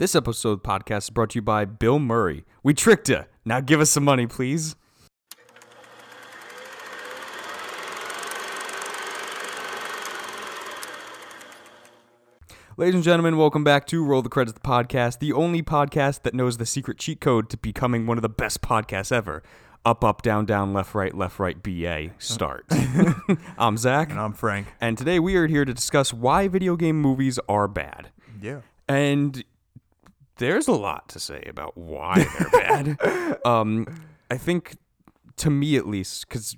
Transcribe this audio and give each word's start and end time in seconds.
This 0.00 0.14
episode 0.14 0.52
of 0.52 0.62
the 0.62 0.66
podcast 0.66 1.02
is 1.02 1.10
brought 1.10 1.28
to 1.32 1.34
you 1.34 1.42
by 1.42 1.66
Bill 1.66 1.98
Murray. 1.98 2.46
We 2.62 2.72
tricked 2.72 3.10
you. 3.10 3.26
Now 3.44 3.60
give 3.60 3.82
us 3.82 3.90
some 3.90 4.02
money, 4.02 4.26
please. 4.26 4.74
Ladies 12.76 12.94
and 12.94 13.04
gentlemen, 13.04 13.36
welcome 13.36 13.62
back 13.62 13.86
to 13.88 14.02
Roll 14.02 14.22
the 14.22 14.30
Credits 14.30 14.54
the 14.54 14.60
podcast, 14.66 15.18
the 15.18 15.34
only 15.34 15.62
podcast 15.62 16.22
that 16.22 16.32
knows 16.32 16.56
the 16.56 16.64
secret 16.64 16.98
cheat 16.98 17.20
code 17.20 17.50
to 17.50 17.58
becoming 17.58 18.06
one 18.06 18.16
of 18.16 18.22
the 18.22 18.28
best 18.30 18.62
podcasts 18.62 19.12
ever. 19.12 19.42
Up, 19.84 20.02
up, 20.02 20.22
down, 20.22 20.46
down, 20.46 20.72
left, 20.72 20.94
right, 20.94 21.14
left, 21.14 21.38
right, 21.38 21.62
BA. 21.62 22.10
Start. 22.18 22.64
I'm 23.58 23.76
Zach, 23.76 24.10
And 24.10 24.18
I'm 24.18 24.32
Frank. 24.32 24.68
and 24.80 24.96
today 24.96 25.18
we 25.18 25.36
are 25.36 25.46
here 25.46 25.66
to 25.66 25.74
discuss 25.74 26.14
why 26.14 26.48
video 26.48 26.74
game 26.76 26.98
movies 26.98 27.38
are 27.50 27.68
bad. 27.68 28.08
Yeah. 28.40 28.60
And 28.88 29.44
there's 30.40 30.66
a 30.66 30.72
lot 30.72 31.08
to 31.10 31.20
say 31.20 31.44
about 31.46 31.76
why 31.76 32.26
they're 32.38 32.50
bad. 32.50 33.38
Um, 33.44 33.86
I 34.30 34.36
think, 34.36 34.76
to 35.36 35.50
me 35.50 35.76
at 35.76 35.86
least, 35.86 36.28
because 36.28 36.56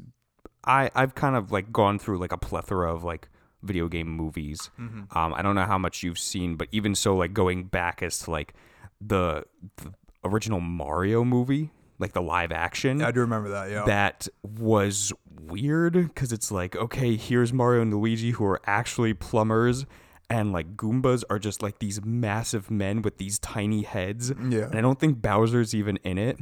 I 0.64 0.90
I've 0.94 1.14
kind 1.14 1.36
of 1.36 1.52
like 1.52 1.72
gone 1.72 1.98
through 1.98 2.18
like 2.18 2.32
a 2.32 2.38
plethora 2.38 2.92
of 2.92 3.04
like 3.04 3.28
video 3.62 3.88
game 3.88 4.08
movies. 4.08 4.70
Mm-hmm. 4.80 5.16
Um, 5.16 5.34
I 5.34 5.42
don't 5.42 5.54
know 5.54 5.64
how 5.64 5.78
much 5.78 6.02
you've 6.02 6.18
seen, 6.18 6.56
but 6.56 6.68
even 6.72 6.94
so, 6.94 7.14
like 7.14 7.32
going 7.32 7.64
back 7.64 8.02
as 8.02 8.18
to 8.20 8.30
like 8.30 8.54
the, 9.00 9.44
the 9.76 9.92
original 10.24 10.60
Mario 10.60 11.24
movie, 11.24 11.70
like 11.98 12.12
the 12.12 12.22
live 12.22 12.52
action 12.52 13.02
I 13.02 13.10
do 13.10 13.20
remember 13.20 13.50
that. 13.50 13.70
Yeah. 13.70 13.84
that 13.84 14.28
was 14.42 15.12
weird 15.40 15.92
because 15.92 16.32
it's 16.32 16.50
like, 16.50 16.74
okay, 16.74 17.16
here's 17.16 17.52
Mario 17.52 17.82
and 17.82 17.92
Luigi 17.92 18.32
who 18.32 18.44
are 18.44 18.60
actually 18.66 19.14
plumbers, 19.14 19.86
and 20.32 20.52
like 20.52 20.76
Goombas 20.76 21.24
are 21.28 21.38
just 21.38 21.62
like 21.62 21.78
these 21.78 22.02
massive 22.04 22.70
men 22.70 23.02
with 23.02 23.18
these 23.18 23.38
tiny 23.38 23.82
heads. 23.82 24.30
Yeah. 24.30 24.64
And 24.64 24.76
I 24.76 24.80
don't 24.80 24.98
think 24.98 25.20
Bowser's 25.20 25.74
even 25.74 25.98
in 25.98 26.16
it. 26.16 26.38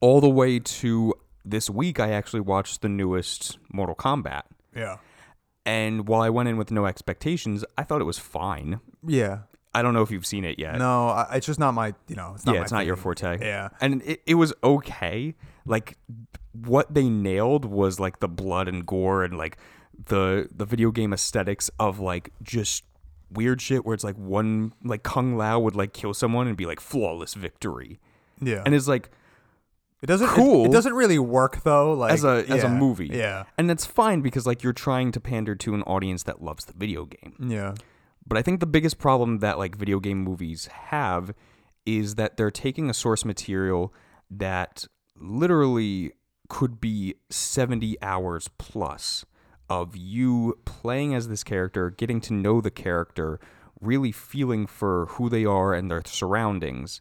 All 0.00 0.20
the 0.20 0.30
way 0.30 0.58
to 0.58 1.14
this 1.44 1.68
week, 1.68 2.00
I 2.00 2.10
actually 2.12 2.40
watched 2.40 2.80
the 2.80 2.88
newest 2.88 3.58
Mortal 3.72 3.94
Kombat. 3.94 4.42
yeah. 4.74 4.96
And 5.66 6.08
while 6.08 6.22
I 6.22 6.30
went 6.30 6.48
in 6.48 6.56
with 6.56 6.70
no 6.70 6.86
expectations, 6.86 7.62
I 7.76 7.82
thought 7.82 8.00
it 8.00 8.04
was 8.04 8.18
fine. 8.18 8.80
Yeah. 9.06 9.40
I 9.74 9.82
don't 9.82 9.92
know 9.92 10.00
if 10.00 10.10
you've 10.10 10.24
seen 10.24 10.46
it 10.46 10.58
yet. 10.58 10.78
No, 10.78 11.08
I, 11.08 11.34
it's 11.34 11.46
just 11.46 11.60
not 11.60 11.74
my. 11.74 11.92
You 12.08 12.16
know, 12.16 12.32
it's 12.34 12.46
not 12.46 12.54
yeah, 12.54 12.60
my 12.60 12.62
it's 12.62 12.72
not 12.72 12.86
your 12.86 12.96
forte. 12.96 13.38
Yeah. 13.44 13.68
and 13.78 14.00
it, 14.02 14.22
it 14.26 14.34
was 14.36 14.54
okay. 14.64 15.34
Like 15.66 15.98
what 16.54 16.94
they 16.94 17.10
nailed 17.10 17.66
was 17.66 18.00
like 18.00 18.20
the 18.20 18.28
blood 18.28 18.66
and 18.66 18.86
gore 18.86 19.22
and 19.22 19.36
like 19.36 19.58
the 20.06 20.48
the 20.54 20.64
video 20.64 20.90
game 20.90 21.12
aesthetics 21.12 21.70
of 21.78 21.98
like 21.98 22.30
just 22.42 22.84
weird 23.30 23.60
shit 23.60 23.84
where 23.84 23.94
it's 23.94 24.04
like 24.04 24.16
one 24.16 24.72
like 24.84 25.02
Kung 25.02 25.36
Lao 25.36 25.58
would 25.58 25.76
like 25.76 25.92
kill 25.92 26.14
someone 26.14 26.46
and 26.46 26.56
be 26.56 26.66
like 26.66 26.80
flawless 26.80 27.34
victory, 27.34 27.98
Yeah. 28.40 28.62
and 28.64 28.74
it's 28.74 28.88
like 28.88 29.10
it 30.00 30.06
doesn't. 30.06 30.28
it- 30.28 30.34
cool. 30.34 30.64
It, 30.66 30.70
doesn't 30.72 30.94
really 30.94 31.18
work 31.18 31.62
though. 31.64 31.92
Like 31.92 32.12
as 32.12 32.24
a 32.24 32.44
as 32.48 32.62
a 32.64 32.68
movie, 32.68 33.08
Yeah. 33.12 33.44
and 33.58 33.68
that's 33.68 33.84
fine 33.84 34.20
because 34.22 34.46
like 34.46 34.62
you're 34.62 34.72
trying 34.72 35.10
to 35.12 35.20
pander 35.20 35.54
to 35.56 35.74
an 35.74 35.82
audience 35.82 36.22
that 36.24 36.40
loves 36.42 36.64
the 36.66 36.72
video 36.72 37.04
game. 37.04 37.34
Yeah. 37.48 37.74
But 38.26 38.38
I 38.38 38.42
think 38.42 38.60
the 38.60 38.66
biggest 38.66 38.98
problem 38.98 39.38
that 39.38 39.58
like 39.58 39.74
video 39.76 39.98
game 40.00 40.18
movies 40.22 40.66
have 40.66 41.34
is 41.84 42.14
that 42.16 42.36
they're 42.36 42.50
taking 42.50 42.88
a 42.90 42.94
source 42.94 43.24
material 43.24 43.92
that 44.30 44.84
literally 45.16 46.12
could 46.48 46.80
be 46.80 47.14
70 47.30 47.96
hours 48.02 48.48
plus 48.58 49.24
of 49.70 49.96
you 49.96 50.58
playing 50.64 51.14
as 51.14 51.28
this 51.28 51.44
character, 51.44 51.90
getting 51.90 52.20
to 52.22 52.32
know 52.32 52.60
the 52.60 52.70
character, 52.70 53.38
really 53.80 54.12
feeling 54.12 54.66
for 54.66 55.06
who 55.10 55.28
they 55.28 55.44
are 55.44 55.74
and 55.74 55.90
their 55.90 56.02
surroundings, 56.04 57.00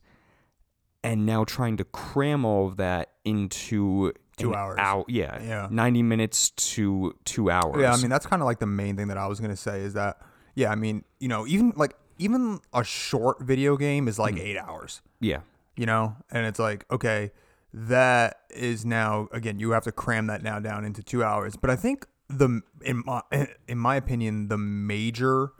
and 1.03 1.25
now 1.25 1.43
trying 1.43 1.77
to 1.77 1.83
cram 1.85 2.43
all 2.45 2.67
of 2.67 2.77
that 2.77 3.11
into 3.23 4.11
Two 4.37 4.53
hours. 4.53 4.75
Hour, 4.77 5.03
yeah, 5.07 5.41
Yeah. 5.41 5.67
90 5.71 6.03
minutes 6.03 6.51
to 6.51 7.15
two 7.25 7.49
hours. 7.49 7.77
Yeah. 7.81 7.91
I 7.93 7.97
mean, 7.97 8.09
that's 8.09 8.27
kind 8.27 8.41
of 8.41 8.45
like 8.45 8.59
the 8.59 8.67
main 8.67 8.95
thing 8.95 9.07
that 9.07 9.17
I 9.17 9.25
was 9.25 9.39
gonna 9.39 9.55
say 9.55 9.81
is 9.81 9.93
that. 9.95 10.21
Yeah. 10.53 10.71
I 10.71 10.75
mean, 10.75 11.03
you 11.19 11.27
know, 11.27 11.47
even 11.47 11.73
like 11.75 11.95
even 12.19 12.59
a 12.73 12.83
short 12.83 13.41
video 13.41 13.77
game 13.77 14.07
is 14.07 14.19
like 14.19 14.35
Hmm. 14.35 14.41
eight 14.41 14.57
hours. 14.57 15.01
yeah. 15.19 15.39
you 15.75 15.85
know 15.85 16.15
and 16.31 16.45
it's 16.47 16.57
like 16.59 16.85
okay 16.91 17.31
that 17.71 18.41
is 18.49 18.83
now 18.83 19.27
again 19.31 19.59
you 19.59 19.69
have 19.71 19.83
to 19.83 19.91
cram 19.91 20.25
that 20.25 20.41
now 20.41 20.59
down 20.59 20.83
into 20.83 21.03
two 21.03 21.23
hours 21.23 21.55
but 21.55 21.69
i 21.69 21.75
think 21.75 22.07
the 22.29 22.61
in 22.83 23.03
my 23.05 23.21
in 23.67 23.77
my 23.77 23.95
opinion 23.95 24.47
the 24.49 24.57
major 24.57 25.51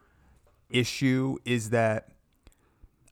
issue 0.70 1.38
is 1.46 1.70
that 1.70 2.10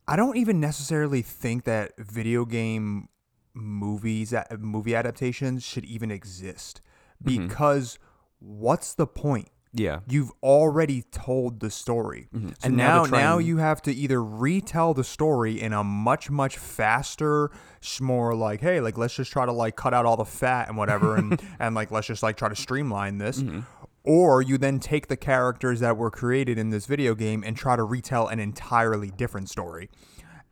i 0.08 0.16
don't 0.16 0.36
even 0.38 0.60
necessarily 0.60 1.22
think 1.22 1.64
that 1.64 1.94
video 1.98 2.44
game 2.46 3.08
movies 3.54 4.34
movie 4.60 4.94
adaptations 4.96 5.64
should 5.64 5.86
even 5.86 6.12
exist 6.12 6.82
Mm-hmm. 7.24 7.48
because 7.48 7.98
what's 8.40 8.94
the 8.94 9.08
point 9.08 9.48
Yeah. 9.75 10.00
you've 10.08 10.31
already 10.41 11.03
told 11.12 11.59
the 11.59 11.69
story. 11.69 12.28
Mm-hmm. 12.34 12.50
And 12.63 12.78
now 12.78 13.03
now, 13.03 13.18
now, 13.18 13.38
you 13.38 13.58
have 13.58 13.81
to 13.84 13.94
either 13.94 14.24
retell 14.24 14.94
the 14.94 15.03
story 15.03 15.59
in 15.62 15.74
a 15.74 15.84
much 15.84 16.30
much 16.30 16.58
faster, 16.58 17.52
more 18.00 18.34
like 18.36 18.62
hey, 18.62 18.80
like 18.80 18.97
let's 18.97 19.16
just 19.16 19.31
try 19.31 19.46
to 19.46 19.52
like 19.52 19.75
cut 19.75 19.94
out 19.94 20.06
all 20.06 20.18
the 20.18 20.25
fat 20.25 20.68
and 20.68 20.78
whatever, 20.78 21.16
and 21.16 21.41
and 21.59 21.75
like 21.75 21.91
let's 21.91 22.08
just 22.08 22.24
like 22.24 22.38
try 22.38 22.50
to 22.50 22.56
streamline 22.56 23.18
this. 23.18 23.41
Mm-hmm. 23.41 23.62
Or 24.03 24.41
you 24.41 24.58
then 24.59 24.80
take 24.80 25.08
the 25.08 25.18
characters 25.18 25.80
that 25.80 25.97
were 25.97 26.12
created 26.12 26.59
in 26.59 26.69
this 26.69 26.86
video 26.86 27.16
game 27.16 27.44
and 27.44 27.57
try 27.57 27.75
to 27.75 27.84
retell 27.84 28.28
an 28.28 28.40
entirely 28.40 29.09
different 29.09 29.50
story, 29.50 29.90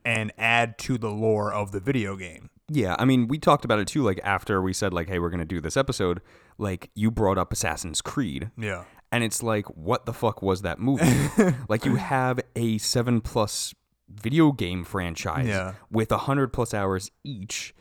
and 0.03 0.31
add 0.37 0.77
to 0.79 0.97
the 0.97 1.11
lore 1.11 1.53
of 1.53 1.71
the 1.71 1.79
video 1.79 2.15
game. 2.15 2.49
Yeah, 2.69 2.95
I 2.97 3.05
mean, 3.05 3.27
we 3.27 3.37
talked 3.37 3.65
about 3.65 3.79
it 3.79 3.87
too. 3.87 4.01
Like 4.03 4.19
after 4.23 4.61
we 4.61 4.73
said, 4.73 4.93
like, 4.93 5.07
"Hey, 5.07 5.19
we're 5.19 5.29
gonna 5.29 5.45
do 5.45 5.61
this 5.61 5.77
episode," 5.77 6.21
like 6.57 6.89
you 6.95 7.11
brought 7.11 7.37
up 7.37 7.51
Assassin's 7.53 8.01
Creed, 8.01 8.49
Yeah. 8.57 8.85
And 9.13 9.23
it's 9.23 9.41
like, 9.41 9.65
what 9.67 10.05
the 10.05 10.11
fuck 10.13 10.41
was 10.41 10.63
that 10.63 10.79
movie? 10.79 11.29
like 11.69 11.85
you 11.85 11.95
have 11.95 12.39
a 12.55 12.77
seven 12.79 13.21
plus 13.21 13.73
video 14.09 14.51
game 14.51 14.83
franchise 14.83 15.47
Yeah. 15.47 15.73
with 15.89 16.11
a 16.11 16.17
hundred 16.17 16.51
plus 16.51 16.73
hours 16.73 17.09
each, 17.23 17.73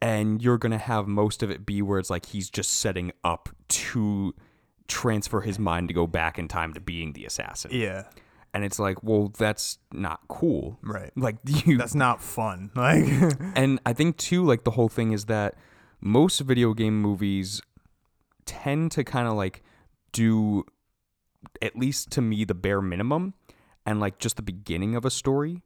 and 0.00 0.40
you're 0.42 0.58
gonna 0.58 0.78
have 0.78 1.06
most 1.06 1.42
of 1.42 1.50
it 1.50 1.66
be 1.66 1.82
where 1.82 1.98
it's 1.98 2.08
like 2.10 2.26
he's 2.26 2.48
just 2.48 2.70
setting 2.78 3.12
up 3.24 3.48
to 3.68 4.34
transfer 4.88 5.40
his 5.40 5.58
mind 5.58 5.88
to 5.88 5.94
go 5.94 6.06
back 6.06 6.38
in 6.38 6.46
time 6.48 6.72
to 6.74 6.80
being 6.80 7.12
the 7.12 7.24
assassin, 7.24 7.70
Yeah. 7.74 8.04
and 8.54 8.62
it's 8.64 8.78
like, 8.78 9.02
well, 9.02 9.32
that's 9.36 9.78
not 9.92 10.20
cool, 10.28 10.78
Right. 10.82 11.10
Like 11.16 11.36
you, 11.66 11.76
That's 11.78 11.94
not 11.96 12.22
fun. 12.22 12.70
Like. 12.76 13.04
and 13.56 13.80
I 13.84 13.92
think 13.92 14.16
too, 14.16 14.44
like 14.44 14.62
the 14.64 14.70
whole 14.72 14.88
thing 14.88 15.10
is 15.12 15.24
that 15.26 15.56
most 16.00 16.40
video 16.40 16.72
game 16.74 17.00
movies 17.02 17.60
tend 18.44 18.92
to 18.92 19.02
kind 19.04 19.26
of 19.26 19.34
like 19.34 19.62
do, 20.12 20.64
at 21.62 21.76
least 21.76 22.10
to 22.12 22.20
me, 22.20 22.44
the 22.44 22.54
bare 22.54 22.80
minimum 22.80 23.34
and 23.84 24.00
like 24.00 24.18
just 24.18 24.36
the 24.36 24.42
beginning 24.42 24.96
of 24.96 25.04
a 25.04 25.10
story 25.10 25.62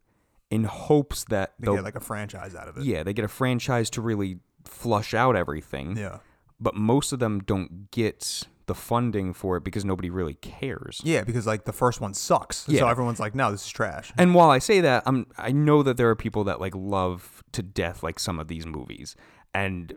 in 0.50 0.64
hopes 0.64 1.24
that 1.24 1.54
they 1.58 1.72
get 1.72 1.84
like 1.84 1.94
a 1.94 2.00
franchise 2.00 2.54
out 2.54 2.68
of 2.68 2.76
it. 2.76 2.84
yeah, 2.84 3.02
they 3.02 3.12
get 3.12 3.24
a 3.24 3.28
franchise 3.28 3.88
to 3.90 4.00
really 4.00 4.38
flush 4.64 5.14
out 5.14 5.36
everything. 5.36 5.96
Yeah. 5.96 6.18
But 6.60 6.74
most 6.74 7.12
of 7.12 7.18
them 7.20 7.40
don't 7.40 7.90
get 7.90 8.44
the 8.66 8.74
funding 8.74 9.32
for 9.32 9.56
it 9.56 9.64
because 9.64 9.84
nobody 9.84 10.10
really 10.10 10.34
cares. 10.34 11.00
Yeah, 11.02 11.24
because 11.24 11.46
like 11.46 11.64
the 11.64 11.72
first 11.72 12.00
one 12.00 12.14
sucks. 12.14 12.68
Yeah. 12.68 12.80
So 12.80 12.88
everyone's 12.88 13.18
like, 13.18 13.34
no, 13.34 13.50
this 13.50 13.64
is 13.64 13.70
trash. 13.70 14.12
And 14.18 14.34
while 14.34 14.50
I 14.50 14.58
say 14.58 14.80
that, 14.80 15.02
I'm 15.06 15.26
I 15.38 15.52
know 15.52 15.82
that 15.82 15.96
there 15.96 16.10
are 16.10 16.16
people 16.16 16.44
that 16.44 16.60
like 16.60 16.74
love 16.74 17.42
to 17.52 17.62
death 17.62 18.02
like 18.02 18.18
some 18.18 18.38
of 18.38 18.48
these 18.48 18.66
movies. 18.66 19.16
And 19.54 19.96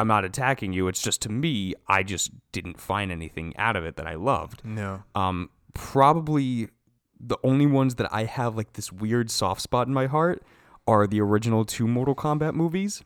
I'm 0.00 0.08
not 0.08 0.24
attacking 0.24 0.72
you. 0.72 0.88
It's 0.88 1.02
just 1.02 1.20
to 1.22 1.28
me, 1.28 1.74
I 1.86 2.02
just 2.02 2.30
didn't 2.52 2.80
find 2.80 3.12
anything 3.12 3.54
out 3.56 3.76
of 3.76 3.84
it 3.84 3.96
that 3.96 4.06
I 4.06 4.14
loved. 4.14 4.62
No. 4.64 5.02
Um 5.14 5.50
probably 5.74 6.68
the 7.18 7.36
only 7.44 7.66
ones 7.66 7.96
that 7.96 8.12
I 8.12 8.24
have 8.24 8.56
like 8.56 8.72
this 8.74 8.90
weird 8.92 9.30
soft 9.30 9.60
spot 9.60 9.86
in 9.86 9.92
my 9.94 10.06
heart 10.06 10.42
are 10.86 11.06
the 11.06 11.20
original 11.20 11.64
two 11.64 11.86
Mortal 11.86 12.14
Kombat 12.14 12.54
movies. 12.54 13.02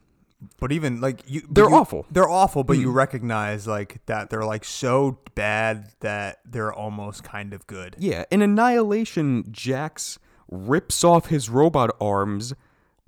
But 0.60 0.72
even 0.72 1.00
like 1.00 1.22
you 1.26 1.42
They're 1.50 1.68
you- 1.68 1.74
awful. 1.74 2.02
Hmm. 2.02 2.12
They're 2.14 2.28
awful, 2.28 2.64
but 2.64 2.76
you 2.78 2.90
recognize 2.90 3.66
like 3.66 4.04
that 4.06 4.30
they're 4.30 4.44
like 4.44 4.64
so 4.64 5.18
bad 5.34 5.90
that 6.00 6.40
they're 6.44 6.72
almost 6.72 7.24
kind 7.24 7.52
of 7.54 7.66
good. 7.66 7.96
Yeah, 7.98 8.24
in 8.30 8.42
Annihilation, 8.42 9.44
Jax 9.50 10.18
rips 10.50 11.02
off 11.02 11.26
his 11.26 11.48
robot 11.48 11.90
arms 12.00 12.52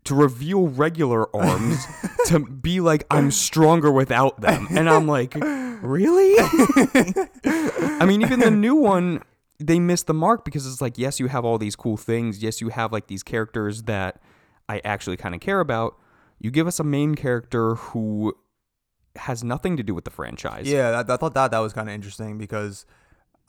to 0.07 0.15
reveal 0.15 0.69
regular 0.69 1.35
arms 1.37 1.85
to 2.27 2.41
be 2.41 2.81
like, 2.81 3.05
I'm 3.11 3.31
stronger 3.31 3.93
without 3.93 4.41
them. 4.41 4.67
And 4.71 4.89
I'm 4.89 5.07
like, 5.07 5.35
really? 5.35 6.35
I 6.39 8.05
mean, 8.07 8.23
even 8.23 8.41
the 8.41 8.51
new 8.51 8.75
one, 8.75 9.23
they 9.59 9.79
missed 9.79 10.07
the 10.07 10.15
mark 10.15 10.45
because 10.45 10.67
it's 10.67 10.81
like, 10.81 10.99
yes, 10.99 11.21
you 11.21 11.29
have 11.29 11.45
all 11.45 11.59
these 11.59 11.77
cool 11.77 11.97
things. 11.97 12.43
Yes, 12.43 12.61
you 12.61 12.69
have 12.71 12.93
like 12.93 13.07
these 13.07 13.23
characters 13.23 13.85
that 13.85 14.21
I 14.69 14.81
actually 14.85 15.17
kind 15.17 15.35
of 15.35 15.41
care 15.41 15.61
about. 15.61 15.99
You 16.39 16.51
give 16.51 16.67
us 16.67 16.79
a 16.79 16.85
main 16.85 17.15
character 17.15 17.75
who 17.77 18.35
has 19.17 19.43
nothing 19.43 19.77
to 19.77 19.83
do 19.83 19.95
with 19.95 20.05
the 20.05 20.11
franchise. 20.11 20.67
Yeah, 20.67 20.91
that, 20.91 21.11
I 21.11 21.17
thought 21.17 21.35
that 21.35 21.51
that 21.51 21.59
was 21.59 21.73
kind 21.73 21.89
of 21.89 21.95
interesting 21.95 22.37
because 22.37 22.85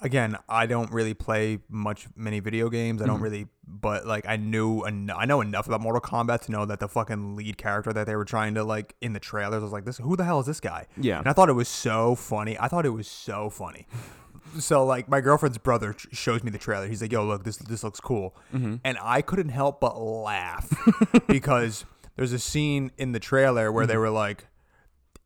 again, 0.02 0.38
I 0.48 0.66
don't 0.66 0.92
really 0.92 1.14
play 1.14 1.60
much 1.70 2.08
many 2.16 2.40
video 2.40 2.70
games. 2.70 3.02
I 3.02 3.06
don't 3.06 3.20
Mhm. 3.20 3.24
really, 3.24 3.48
but 3.68 4.06
like 4.06 4.26
I 4.28 4.36
knew, 4.38 4.82
en- 4.82 5.12
I 5.16 5.26
know 5.26 5.42
enough 5.42 5.68
about 5.68 5.82
Mortal 5.82 6.02
Kombat 6.02 6.42
to 6.42 6.52
know 6.52 6.66
that 6.66 6.80
the 6.80 6.88
fucking 6.88 7.36
lead 7.36 7.58
character 7.58 7.92
that 7.94 8.06
they 8.06 8.16
were 8.16 8.26
trying 8.26 8.54
to 8.56 8.64
like 8.64 8.96
in 9.02 9.14
the 9.14 9.20
trailers 9.20 9.62
I 9.62 9.64
was 9.64 9.72
like, 9.74 9.86
this, 9.86 9.98
who 9.98 10.16
the 10.16 10.24
hell 10.26 10.40
is 10.40 10.46
this 10.46 10.60
guy? 10.60 10.88
Yeah. 10.98 11.20
And 11.20 11.28
I 11.28 11.34
thought 11.34 11.50
it 11.50 11.54
was 11.54 11.68
so 11.68 12.16
funny. 12.16 12.58
I 12.60 12.68
thought 12.68 12.86
it 12.86 12.92
was 12.94 13.08
so 13.08 13.50
funny. 13.50 13.88
so 14.60 14.86
like 14.86 15.10
my 15.10 15.20
girlfriend's 15.20 15.58
brother 15.58 15.94
shows 16.12 16.44
me 16.44 16.50
the 16.52 16.58
trailer. 16.58 16.88
He's 16.88 17.02
like, 17.02 17.12
"Yo, 17.12 17.26
look, 17.26 17.44
this 17.44 17.58
this 17.58 17.84
looks 17.84 18.00
cool," 18.00 18.34
Mhm. 18.54 18.80
and 18.84 18.98
I 19.02 19.22
couldn't 19.22 19.50
help 19.50 19.82
but 19.82 20.00
laugh 20.00 20.70
because 21.28 21.84
there's 22.16 22.32
a 22.32 22.40
scene 22.40 22.92
in 22.98 23.12
the 23.12 23.20
trailer 23.20 23.72
where 23.72 23.84
Mm-hmm. 23.84 23.92
they 23.92 23.98
were 23.98 24.10
like, 24.10 24.46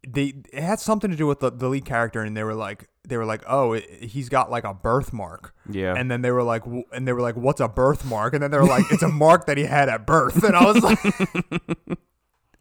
they 0.07 0.33
it 0.51 0.63
had 0.63 0.79
something 0.79 1.11
to 1.11 1.17
do 1.17 1.27
with 1.27 1.39
the, 1.39 1.51
the 1.51 1.69
lead 1.69 1.85
character, 1.85 2.21
and 2.21 2.35
they 2.35 2.43
were 2.43 2.55
like, 2.55 2.87
they 3.07 3.17
were 3.17 3.25
like, 3.25 3.43
"Oh, 3.47 3.73
it, 3.73 3.85
he's 4.03 4.29
got 4.29 4.49
like 4.49 4.63
a 4.63 4.73
birthmark." 4.73 5.53
Yeah. 5.69 5.93
And 5.95 6.09
then 6.09 6.21
they 6.21 6.31
were 6.31 6.43
like, 6.43 6.63
w- 6.63 6.83
and 6.91 7.07
they 7.07 7.13
were 7.13 7.21
like, 7.21 7.35
"What's 7.35 7.61
a 7.61 7.67
birthmark?" 7.67 8.33
And 8.33 8.41
then 8.41 8.51
they 8.51 8.57
were 8.57 8.65
like, 8.65 8.85
"It's 8.91 9.03
a 9.03 9.07
mark 9.25 9.45
that 9.45 9.57
he 9.57 9.65
had 9.65 9.89
at 9.89 10.05
birth." 10.07 10.43
And 10.43 10.55
I 10.55 10.65
was 10.65 10.83
like, 10.83 10.99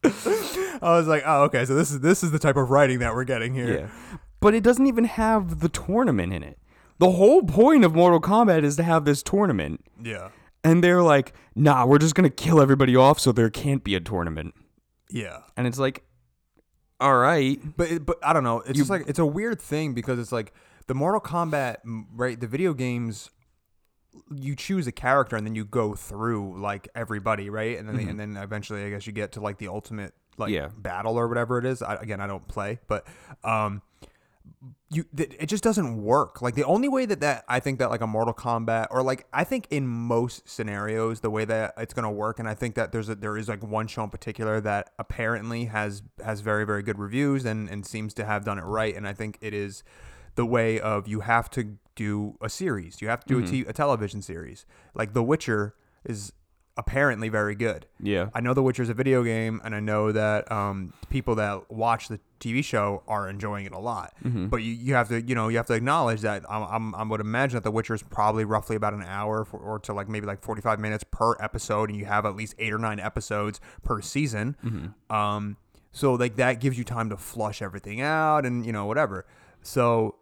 I 0.83 0.97
was 0.97 1.07
like, 1.07 1.23
"Oh, 1.27 1.45
okay. 1.45 1.65
So 1.65 1.75
this 1.75 1.91
is 1.91 2.01
this 2.01 2.23
is 2.23 2.31
the 2.31 2.39
type 2.39 2.57
of 2.57 2.71
writing 2.71 2.99
that 3.01 3.15
we're 3.15 3.25
getting 3.25 3.55
here." 3.55 3.81
Yeah. 3.81 3.89
But 4.41 4.55
it 4.55 4.63
doesn't 4.63 4.87
even 4.87 5.05
have 5.05 5.61
the 5.61 5.69
tournament 5.69 6.33
in 6.33 6.43
it. 6.43 6.59
The 6.99 7.13
whole 7.13 7.43
point 7.43 7.85
of 7.85 7.95
Mortal 7.95 8.21
Kombat 8.21 8.63
is 8.65 8.77
to 8.77 8.83
have 8.83 9.05
this 9.05 9.23
tournament. 9.23 9.85
Yeah. 10.03 10.29
And 10.63 10.85
they're 10.85 11.03
like, 11.03 11.33
nah, 11.55 11.87
we're 11.87 11.99
just 11.99 12.15
to 12.15 12.35
kill 12.35 12.61
everybody 12.61 12.95
off 12.95 13.19
so 13.19 13.33
there 13.33 13.49
can't 13.49 13.83
be 13.83 13.95
a 13.95 14.01
tournament. 14.01 14.55
Yeah. 15.11 15.39
And 15.57 15.67
it's 15.67 15.79
like, 15.79 16.05
all 17.00 17.17
right. 17.19 17.58
But 17.76 17.91
it, 17.91 18.06
but 18.06 18.19
I 18.23 18.32
don't 18.32 18.44
know. 18.44 18.58
It's 18.61 18.70
You- 18.70 18.75
just 18.76 18.91
like 18.91 19.08
it's 19.08 19.19
a 19.19 19.26
weird 19.26 19.61
thing 19.61 19.94
because 19.94 20.19
it's 20.19 20.32
like 20.32 20.52
the 20.87 20.94
Mortal 20.94 21.20
Kombat, 21.20 21.76
right? 22.14 22.38
The 22.38 22.47
video 22.47 22.75
games, 22.75 23.31
you 24.35 24.56
choose 24.56 24.87
a 24.87 24.93
character 24.93 25.37
and 25.37 25.47
then 25.47 25.55
you 25.55 25.64
go 25.64 25.94
through 25.94 26.61
like 26.61 26.88
everybody, 26.94 27.49
right? 27.49 27.79
And 27.79 27.88
then 27.88 27.97
they- 27.97 28.05
and 28.05 28.19
then 28.19 28.37
eventually, 28.37 28.85
I 28.85 28.91
guess 28.91 29.06
you 29.06 29.12
get 29.12 29.32
to 29.32 29.41
like 29.41 29.58
the 29.58 29.69
ultimate 29.69 30.14
like 30.37 30.50
Yeah. 30.50 30.69
battle 30.76 31.17
or 31.17 31.29
whatever 31.29 31.58
it 31.58 31.64
is. 31.64 31.82
I, 31.82 31.94
again, 31.97 32.20
I 32.20 32.26
don't 32.26 32.47
play, 32.49 32.79
but 32.88 33.06
um, 33.44 33.82
you 34.91 35.05
it 35.17 35.47
just 35.47 35.63
doesn't 35.63 36.03
work. 36.03 36.43
Like 36.43 36.55
the 36.55 36.65
only 36.65 36.89
way 36.89 37.07
that 37.07 37.21
that 37.21 37.45
I 37.49 37.61
think 37.61 37.79
that 37.79 37.91
like 37.91 38.01
a 38.01 38.07
Mortal 38.07 38.35
Kombat 38.35 38.89
or 38.91 39.03
like 39.03 39.27
I 39.33 39.45
think 39.45 39.67
in 39.71 39.87
most 39.87 40.49
scenarios 40.49 41.21
the 41.21 41.31
way 41.31 41.45
that 41.45 41.75
it's 41.77 41.95
gonna 41.95 42.11
work, 42.11 42.39
and 42.39 42.49
I 42.49 42.55
think 42.55 42.75
that 42.75 42.93
there's 42.93 43.09
a, 43.09 43.15
there 43.15 43.37
is 43.37 43.49
like 43.49 43.63
one 43.63 43.87
show 43.87 44.05
in 44.05 44.11
particular 44.11 44.61
that 44.61 44.93
apparently 44.99 45.67
has 45.67 46.03
has 46.25 46.41
very 46.41 46.67
very 46.67 46.83
good 46.83 46.99
reviews 46.99 47.45
and 47.45 47.69
and 47.71 47.87
seems 47.87 48.13
to 48.15 48.25
have 48.25 48.45
done 48.45 48.59
it 48.59 48.65
right, 48.65 48.95
and 48.95 49.07
I 49.07 49.13
think 49.13 49.39
it 49.41 49.55
is 49.55 49.83
the 50.35 50.47
way 50.47 50.81
of 50.81 51.07
you 51.07 51.21
have 51.21 51.51
to 51.51 51.77
do 51.95 52.37
a 52.41 52.49
series, 52.49 53.01
you 53.01 53.09
have 53.09 53.21
to 53.25 53.29
do 53.29 53.39
a, 53.39 53.43
mm-hmm. 53.43 53.51
t- 53.51 53.69
a 53.69 53.73
television 53.73 54.23
series. 54.23 54.65
Like 54.95 55.13
The 55.13 55.23
Witcher 55.23 55.75
is 56.05 56.33
apparently 56.76 57.28
very 57.28 57.55
good. 57.55 57.87
Yeah. 58.00 58.31
I 58.34 58.40
know 58.40 58.55
The 58.55 58.62
Witcher 58.62 58.82
is 58.82 58.88
a 58.88 58.94
video 58.94 59.22
game, 59.22 59.61
and 59.64 59.75
I 59.75 59.81
know 59.81 60.12
that 60.12 60.50
um, 60.50 60.93
people 61.11 61.34
that 61.37 61.70
watch 61.70 62.08
the 62.08 62.20
TV 62.38 62.64
show 62.64 63.02
are 63.06 63.28
enjoying 63.28 63.67
it 63.67 63.72
a 63.72 63.78
lot. 63.78 64.14
Mm-hmm. 64.25 64.46
But 64.46 64.58
you, 64.58 64.72
you 64.72 64.94
have 64.94 65.08
to, 65.08 65.20
you 65.20 65.34
know, 65.34 65.49
you 65.49 65.58
have 65.58 65.67
to 65.67 65.75
acknowledge 65.75 66.22
that 66.22 66.44
I'm, 66.49 66.62
I'm, 66.62 66.94
I 66.94 67.02
would 67.02 67.20
imagine 67.20 67.56
that 67.56 67.64
The 67.64 67.70
Witcher 67.70 67.94
is 67.94 68.02
probably 68.02 68.44
roughly 68.44 68.76
about 68.76 68.94
an 68.94 69.02
hour 69.02 69.44
for, 69.44 69.58
or 69.58 69.78
to 69.81 69.93
like 69.93 70.08
maybe 70.08 70.26
like 70.26 70.43
45 70.43 70.81
minutes 70.81 71.05
per 71.11 71.37
episode, 71.40 71.90
and 71.90 71.99
you 71.99 72.06
have 72.06 72.25
at 72.25 72.34
least 72.34 72.55
eight 72.58 72.72
or 72.72 72.78
nine 72.78 72.99
episodes 72.99 73.61
per 73.82 74.00
season. 74.00 74.56
Mm-hmm. 74.64 75.14
Um, 75.14 75.56
so 75.93 76.14
like 76.14 76.37
that 76.37 76.61
gives 76.61 76.78
you 76.78 76.84
time 76.84 77.11
to 77.11 77.17
flush 77.17 77.62
everything 77.62 78.00
out, 78.00 78.46
and 78.46 78.64
you 78.64 78.72
know 78.72 78.87
whatever. 78.87 79.26
So 79.62 80.17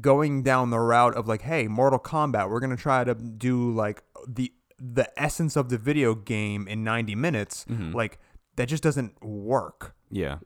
going 0.00 0.42
down 0.42 0.70
the 0.70 0.78
route 0.78 1.14
of 1.14 1.28
like, 1.28 1.42
hey, 1.42 1.68
Mortal 1.68 1.98
Kombat, 1.98 2.48
we're 2.48 2.60
gonna 2.60 2.76
try 2.76 3.04
to 3.04 3.14
do 3.14 3.72
like 3.72 4.02
the 4.26 4.52
the 4.78 5.08
essence 5.20 5.56
of 5.56 5.68
the 5.68 5.78
video 5.78 6.14
game 6.14 6.66
in 6.68 6.84
90 6.84 7.14
minutes, 7.14 7.64
Mm-hmm. 7.68 7.92
like 7.92 8.18
that 8.56 8.66
just 8.68 8.82
doesn't 8.82 9.22
work 9.24 9.94
Yeah. 10.10 10.38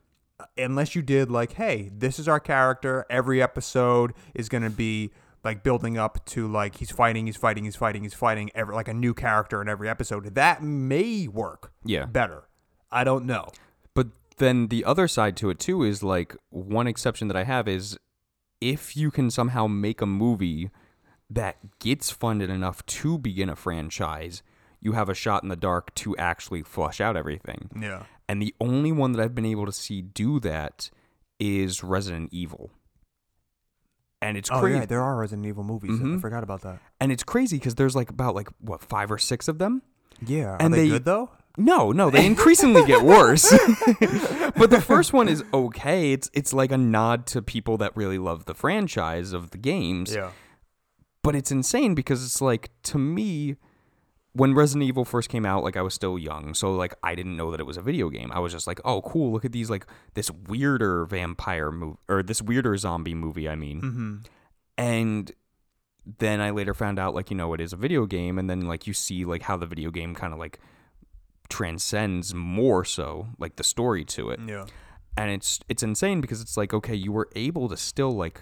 unless 0.56 0.94
you 0.94 1.02
did 1.02 1.30
like, 1.30 1.52
hey, 1.52 1.90
this 1.92 2.19
is 2.19 2.28
our 2.28 2.40
character. 2.40 3.04
Every 3.10 3.42
episode 3.42 4.14
is 4.34 4.48
gonna 4.48 4.70
be 4.70 5.10
like 5.44 5.62
building 5.62 5.96
up 5.98 6.25
to 6.26 6.46
like 6.50 6.76
he's 6.76 6.90
fighting, 6.90 7.26
he's 7.26 7.36
fighting, 7.36 7.64
he's 7.64 7.76
fighting, 7.76 8.02
he's 8.02 8.14
fighting. 8.14 8.50
Every 8.54 8.75
like 8.75 8.88
a 8.88 8.94
new 8.94 9.14
character 9.14 9.60
in 9.62 9.69
every 9.69 9.88
episode. 9.88 10.34
That 10.34 10.62
may 10.62 11.28
work 11.28 11.72
Yeah. 11.84 12.06
better. 12.06 12.48
I 12.90 13.04
don't 13.04 13.25
know. 13.26 13.48
But 13.94 14.08
then 14.38 14.69
the 14.69 14.84
other 14.84 15.06
side 15.08 15.36
to 15.38 15.50
it 15.50 15.58
too 15.58 15.82
is 15.82 16.02
like 16.02 16.34
one 16.50 16.86
exception 16.86 17.28
that 17.28 17.36
I 17.36 17.44
have 17.44 17.69
is 17.69 17.98
if 18.60 18.96
you 18.96 19.10
can 19.10 19.30
somehow 19.30 19.66
make 19.66 20.00
a 20.00 20.06
movie 20.06 20.70
that 21.30 21.78
gets 21.78 22.10
funded 22.10 22.50
enough 22.50 22.84
to 22.86 23.19
begin 23.19 23.48
a 23.48 23.56
franchise, 23.56 24.42
you 24.80 24.92
have 24.92 25.08
a 25.08 25.14
shot 25.14 25.42
in 25.42 25.48
the 25.48 25.56
dark 25.56 25.94
to 25.96 26.16
actually 26.16 26.62
flush 26.62 27.00
out 27.00 27.16
everything. 27.16 27.69
Yeah. 27.78 28.04
And 28.28 28.40
the 28.40 28.54
only 28.60 28.92
one 28.92 29.12
that 29.12 29.22
I've 29.22 29.34
been 29.34 29.44
able 29.46 29.66
to 29.66 29.72
see 29.72 30.00
do 30.02 30.40
that 30.40 30.90
is 31.40 31.82
Resident 31.84 32.30
Evil. 32.32 32.70
And 34.20 34.36
it's 34.36 34.50
Oh 34.50 34.60
crazy. 34.60 34.78
yeah, 34.80 34.86
there 34.86 35.02
are 35.02 35.16
Resident 35.16 35.46
Evil 35.46 35.62
movies. 35.64 36.00
I 36.00 36.02
Mhm. 36.04 36.20
forgot 36.20 36.42
about 36.42 36.62
that. 36.62 36.80
and 37.00 37.12
it's 37.12 37.22
crazy 37.22 37.56
because 37.58 37.76
there's 37.76 37.94
like 37.94 38.10
about 38.10 38.34
like 38.34 38.48
what 38.60 38.80
five 38.82 39.10
or 39.12 39.19
six 39.19 39.46
of 39.48 39.58
them. 39.58 39.82
Yeah. 40.25 40.54
Are 40.54 40.56
And 40.62 40.75
they, 40.75 40.82
they- 40.84 40.88
good 40.88 41.04
though? 41.04 41.30
No, 41.56 41.90
no, 41.92 42.10
they 42.10 42.25
increasingly 42.32 42.84
get 42.86 43.02
worse. 43.02 43.50
but 44.56 44.70
the 44.70 44.80
first 44.84 45.12
one 45.12 45.28
is 45.28 45.42
okay. 45.54 46.12
It's 46.12 46.30
it's 46.32 46.52
like 46.52 46.72
a 46.72 46.78
nod 46.78 47.26
to 47.28 47.42
people 47.42 47.76
that 47.78 47.96
really 47.96 48.19
love 48.19 48.44
the 48.46 48.54
franchise 48.54 49.32
of 49.32 49.50
the 49.50 49.58
games. 49.58 50.14
Yeah. 50.14 50.30
But 51.28 51.36
it's 51.36 51.50
insane 51.52 51.94
because 51.94 52.25
it's 52.25 52.40
like 52.40 52.70
to 52.84 52.96
me 52.98 53.56
when 54.32 54.54
Resident 54.54 54.84
Evil 54.88 55.04
first 55.04 55.28
came 55.28 55.44
out, 55.44 55.62
like 55.64 55.76
I 55.76 55.82
was 55.82 55.92
still 55.92 56.16
young, 56.19 56.54
so 56.54 56.72
like 56.75 56.94
I 57.02 57.14
didn't 57.14 57.36
know 57.36 57.50
that 57.50 57.60
it 57.60 57.66
was 57.66 57.76
a 57.76 57.82
video 57.82 58.08
game. 58.08 58.30
I 58.32 58.38
was 58.38 58.52
just 58.52 58.66
like, 58.66 58.80
"Oh, 58.84 59.02
cool! 59.02 59.32
Look 59.32 59.44
at 59.44 59.52
these 59.52 59.69
like 59.69 59.84
this 60.14 60.30
weirder 60.30 61.04
vampire 61.04 61.70
movie 61.70 61.98
or 62.08 62.22
this 62.22 62.40
weirder 62.40 62.76
zombie 62.78 63.14
movie." 63.14 63.46
I 63.48 63.56
mean, 63.56 63.78
Mm-hmm. 63.82 64.16
and 64.78 65.32
then 66.19 66.40
I 66.40 66.48
later 66.50 66.72
found 66.72 66.98
out 66.98 67.14
like 67.14 67.30
you 67.30 67.36
know 67.36 67.52
it 67.52 67.60
is 67.60 67.72
a 67.75 67.76
video 67.76 68.06
game, 68.06 68.38
and 68.38 68.48
then 68.48 68.62
like 68.72 68.86
you 68.86 68.94
see 68.94 69.25
like 69.26 69.42
how 69.42 69.56
the 69.58 69.66
video 69.66 69.90
game 69.90 70.14
kind 70.14 70.32
of 70.32 70.38
like 70.38 70.58
transcends 71.50 72.32
more 72.34 72.84
so 72.84 73.28
like 73.38 73.56
the 73.56 73.64
story 73.64 74.04
to 74.16 74.30
it, 74.30 74.40
Yeah. 74.46 74.64
and 75.16 75.30
it's 75.30 75.60
it's 75.69 75.82
insane 75.82 76.20
because 76.22 76.40
it's 76.40 76.56
like 76.56 76.72
okay, 76.72 76.94
you 76.94 77.12
were 77.12 77.28
able 77.36 77.69
to 77.69 77.76
still 77.76 78.12
like 78.12 78.40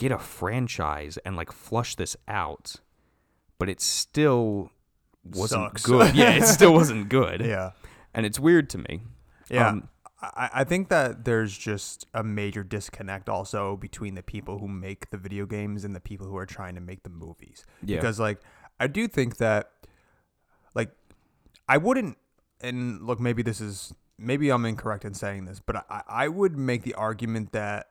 get 0.00 0.10
a 0.10 0.18
franchise 0.18 1.18
and 1.26 1.36
like 1.36 1.52
flush 1.52 1.94
this 1.94 2.16
out, 2.26 2.76
but 3.58 3.68
it 3.68 3.82
still 3.82 4.70
wasn't 5.22 5.62
Sucks. 5.72 5.84
good. 5.84 6.16
yeah, 6.16 6.30
it 6.30 6.44
still 6.56 6.72
wasn't 6.72 7.10
good, 7.10 7.42
Yeah. 7.44 7.72
and 8.14 8.24
it's 8.24 8.40
weird 8.40 8.70
to 8.70 8.78
me. 8.78 9.02
Yeah. 9.50 9.68
Um, 9.68 9.88
I, 10.22 10.48
I 10.54 10.64
think 10.64 10.88
that 10.88 11.26
there's 11.26 11.56
just 11.56 12.06
a 12.14 12.24
major 12.24 12.62
disconnect 12.64 13.28
also 13.28 13.76
between 13.76 14.14
the 14.14 14.22
people 14.22 14.58
who 14.58 14.68
make 14.68 15.10
the 15.10 15.18
video 15.18 15.44
games 15.44 15.84
and 15.84 15.94
the 15.94 16.00
people 16.00 16.26
who 16.26 16.36
are 16.38 16.46
trying 16.46 16.74
to 16.76 16.80
make 16.80 17.02
the 17.02 17.10
movies. 17.10 17.66
Yeah. 17.84 17.96
Because 17.96 18.18
like 18.18 18.40
I 18.78 18.86
do 18.86 19.06
think 19.06 19.36
that 19.36 19.70
like 20.74 20.90
I 21.68 21.76
wouldn't 21.76 22.16
and 22.62 23.02
look 23.02 23.20
maybe 23.20 23.42
this 23.42 23.60
is 23.60 23.92
maybe 24.18 24.50
I'm 24.50 24.64
incorrect 24.64 25.04
in 25.04 25.12
saying 25.14 25.44
this, 25.46 25.60
but 25.60 25.76
I, 25.90 26.02
I 26.08 26.28
would 26.28 26.56
make 26.56 26.82
the 26.84 26.94
argument 26.94 27.52
that 27.52 27.88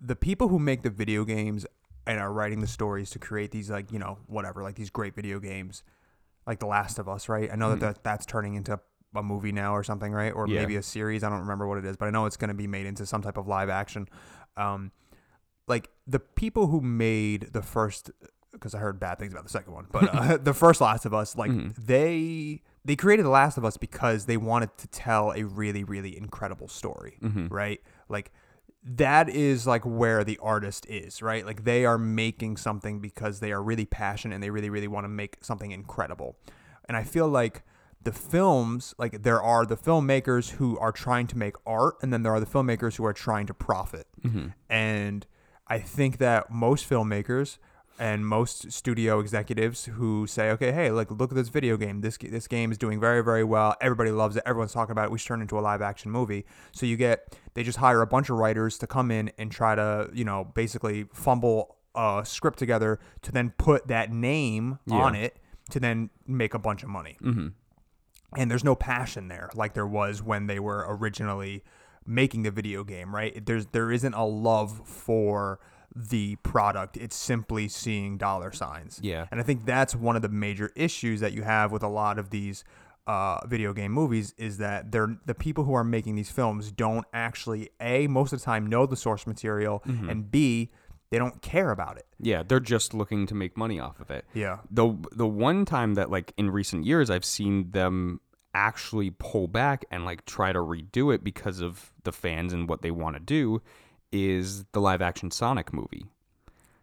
the 0.00 0.16
people 0.16 0.48
who 0.48 0.58
make 0.58 0.82
the 0.82 0.90
video 0.90 1.24
games 1.24 1.66
and 2.06 2.20
are 2.20 2.32
writing 2.32 2.60
the 2.60 2.66
stories 2.66 3.10
to 3.10 3.18
create 3.18 3.50
these 3.50 3.70
like, 3.70 3.90
you 3.92 3.98
know, 3.98 4.18
whatever, 4.26 4.62
like 4.62 4.74
these 4.76 4.90
great 4.90 5.14
video 5.14 5.40
games 5.40 5.82
like 6.46 6.60
The 6.60 6.66
Last 6.66 6.98
of 6.98 7.08
Us, 7.08 7.28
right? 7.28 7.50
I 7.52 7.56
know 7.56 7.70
that, 7.70 7.80
that 7.80 8.04
that's 8.04 8.26
turning 8.26 8.54
into 8.54 8.78
a 9.14 9.22
movie 9.22 9.50
now 9.52 9.74
or 9.74 9.82
something, 9.82 10.12
right? 10.12 10.30
Or 10.32 10.46
Yeah. 10.46 10.60
maybe 10.60 10.76
a 10.76 10.82
series. 10.82 11.24
I 11.24 11.28
don't 11.30 11.40
remember 11.40 11.66
what 11.66 11.78
it 11.78 11.84
is, 11.84 11.96
but 11.96 12.06
I 12.06 12.10
know 12.10 12.26
it's 12.26 12.36
going 12.36 12.48
to 12.48 12.54
be 12.54 12.66
made 12.66 12.86
into 12.86 13.06
some 13.06 13.22
type 13.22 13.36
of 13.36 13.48
live 13.48 13.68
action. 13.68 14.08
Um, 14.56 14.92
like 15.66 15.88
the 16.06 16.20
people 16.20 16.68
who 16.68 16.80
made 16.80 17.52
the 17.52 17.62
first, 17.62 18.10
because 18.52 18.74
I 18.74 18.78
heard 18.78 19.00
bad 19.00 19.18
things 19.18 19.32
about 19.32 19.42
the 19.44 19.50
second 19.50 19.72
one, 19.72 19.86
but 19.90 20.14
uh, 20.14 20.36
the 20.42 20.54
first 20.54 20.80
Last 20.80 21.06
of 21.06 21.14
Us, 21.14 21.36
like 21.36 21.50
Mhm. 21.50 21.74
they 21.76 22.62
they 22.84 22.94
created 22.94 23.24
The 23.26 23.30
Last 23.30 23.58
of 23.58 23.64
Us 23.64 23.76
because 23.76 24.26
they 24.26 24.36
wanted 24.36 24.76
to 24.78 24.86
tell 24.86 25.32
a 25.32 25.42
really 25.42 25.82
really 25.82 26.16
incredible 26.16 26.68
story, 26.68 27.18
Mhm. 27.20 27.50
right? 27.50 27.80
Like 28.08 28.30
that 28.88 29.28
is 29.28 29.66
like 29.66 29.82
where 29.82 30.22
the 30.22 30.38
artist 30.40 30.86
is, 30.88 31.20
right? 31.20 31.44
Like 31.44 31.64
they 31.64 31.84
are 31.84 31.98
making 31.98 32.56
something 32.56 33.00
because 33.00 33.40
they 33.40 33.50
are 33.50 33.62
really 33.62 33.84
passionate 33.84 34.36
and 34.36 34.42
they 34.42 34.50
really, 34.50 34.70
really 34.70 34.86
want 34.86 35.04
to 35.04 35.08
make 35.08 35.38
something 35.42 35.72
incredible. 35.72 36.36
And 36.88 36.96
I 36.96 37.02
feel 37.02 37.26
like 37.28 37.64
the 38.00 38.12
films, 38.12 38.94
like 38.96 39.24
there 39.24 39.42
are 39.42 39.66
the 39.66 39.76
filmmakers 39.76 40.50
who 40.52 40.78
are 40.78 40.92
trying 40.92 41.26
to 41.26 41.36
make 41.36 41.56
art, 41.66 41.96
and 42.00 42.12
then 42.12 42.22
there 42.22 42.32
are 42.32 42.38
the 42.38 42.46
filmmakers 42.46 42.96
who 42.96 43.04
are 43.04 43.12
trying 43.12 43.46
to 43.46 43.54
profit. 43.54 44.06
Mhm. 44.22 44.54
And 44.70 45.26
I 45.66 45.80
think 45.80 46.18
that 46.18 46.48
most 46.52 46.88
filmmakers 46.88 47.58
and 47.98 48.26
most 48.26 48.70
studio 48.72 49.20
executives 49.20 49.86
who 49.86 50.26
say, 50.26 50.50
okay, 50.50 50.72
hey, 50.72 50.90
like 50.90 51.10
look 51.10 51.30
at 51.30 51.36
this 51.36 51.48
video 51.48 51.76
game. 51.76 52.00
This 52.00 52.16
this 52.18 52.46
game 52.46 52.72
is 52.72 52.78
doing 52.78 53.00
very 53.00 53.22
very 53.22 53.44
well. 53.44 53.74
Everybody 53.80 54.10
loves 54.10 54.36
it. 54.36 54.42
Everyone's 54.46 54.72
talking 54.72 54.92
about 54.92 55.06
it. 55.06 55.10
We 55.10 55.18
should 55.18 55.28
turn 55.28 55.40
it 55.40 55.42
into 55.42 55.58
a 55.58 55.60
live 55.60 55.82
action 55.82 56.10
movie. 56.10 56.44
So 56.72 56.86
you 56.86 56.96
get 56.96 57.36
they 57.54 57.62
just 57.62 57.78
hire 57.78 58.02
a 58.02 58.06
bunch 58.06 58.30
of 58.30 58.36
writers 58.36 58.78
to 58.78 58.86
come 58.86 59.10
in 59.10 59.30
and 59.38 59.50
try 59.50 59.74
to 59.74 60.10
you 60.12 60.24
know 60.24 60.44
basically 60.54 61.06
fumble 61.12 61.76
a 61.94 62.22
script 62.24 62.58
together 62.58 63.00
to 63.22 63.32
then 63.32 63.50
put 63.56 63.88
that 63.88 64.12
name 64.12 64.78
on 64.90 65.14
it 65.14 65.38
to 65.70 65.80
then 65.80 66.10
make 66.26 66.54
a 66.54 66.58
bunch 66.58 66.82
of 66.82 66.88
money. 66.88 67.16
Mm-hmm. 67.22 67.48
And 68.36 68.50
there's 68.50 68.64
no 68.64 68.74
passion 68.74 69.28
there 69.28 69.50
like 69.54 69.74
there 69.74 69.86
was 69.86 70.22
when 70.22 70.46
they 70.46 70.60
were 70.60 70.84
originally 70.88 71.64
making 72.04 72.42
the 72.42 72.50
video 72.50 72.84
game, 72.84 73.14
right? 73.14 73.44
There's 73.44 73.66
there 73.66 73.90
isn't 73.90 74.14
a 74.14 74.24
love 74.24 74.86
for 74.86 75.58
the 75.96 76.36
product. 76.36 76.96
It's 76.98 77.16
simply 77.16 77.68
seeing 77.68 78.18
dollar 78.18 78.52
signs. 78.52 79.00
Yeah. 79.02 79.26
And 79.30 79.40
I 79.40 79.42
think 79.42 79.64
that's 79.64 79.94
one 79.94 80.14
of 80.14 80.22
the 80.22 80.28
major 80.28 80.70
issues 80.76 81.20
that 81.20 81.32
you 81.32 81.42
have 81.42 81.72
with 81.72 81.82
a 81.82 81.88
lot 81.88 82.18
of 82.18 82.30
these 82.30 82.64
uh, 83.06 83.38
video 83.46 83.72
game 83.72 83.92
movies 83.92 84.34
is 84.36 84.58
that 84.58 84.90
they're 84.92 85.16
the 85.26 85.34
people 85.34 85.64
who 85.64 85.74
are 85.74 85.84
making 85.84 86.16
these 86.16 86.30
films 86.30 86.72
don't 86.72 87.06
actually 87.12 87.70
a 87.80 88.08
most 88.08 88.32
of 88.32 88.40
the 88.40 88.44
time 88.44 88.66
know 88.66 88.84
the 88.84 88.96
source 88.96 89.28
material 89.28 89.80
and 89.86 90.28
b 90.28 90.70
they 91.10 91.18
don't 91.18 91.40
care 91.40 91.70
about 91.70 91.98
it. 91.98 92.06
Yeah, 92.18 92.42
they're 92.42 92.58
just 92.58 92.92
looking 92.92 93.26
to 93.28 93.34
make 93.36 93.56
money 93.56 93.78
off 93.78 94.00
of 94.00 94.10
it. 94.10 94.24
Yeah. 94.34 94.58
The 94.72 94.92
the 95.12 95.26
one 95.26 95.64
time 95.64 95.94
that 95.94 96.10
like 96.10 96.32
in 96.36 96.50
recent 96.50 96.84
years 96.84 97.08
I've 97.08 97.24
seen 97.24 97.70
them 97.70 98.20
actually 98.54 99.10
pull 99.10 99.46
back 99.46 99.84
and 99.90 100.04
like 100.04 100.24
try 100.24 100.52
to 100.52 100.58
redo 100.58 101.14
it 101.14 101.22
because 101.22 101.60
of 101.60 101.92
the 102.02 102.10
fans 102.12 102.52
and 102.52 102.68
what 102.68 102.82
they 102.82 102.90
want 102.90 103.14
to 103.14 103.20
do 103.20 103.62
is 104.16 104.64
the 104.72 104.80
live 104.80 105.02
action 105.02 105.30
Sonic 105.30 105.72
movie. 105.72 106.06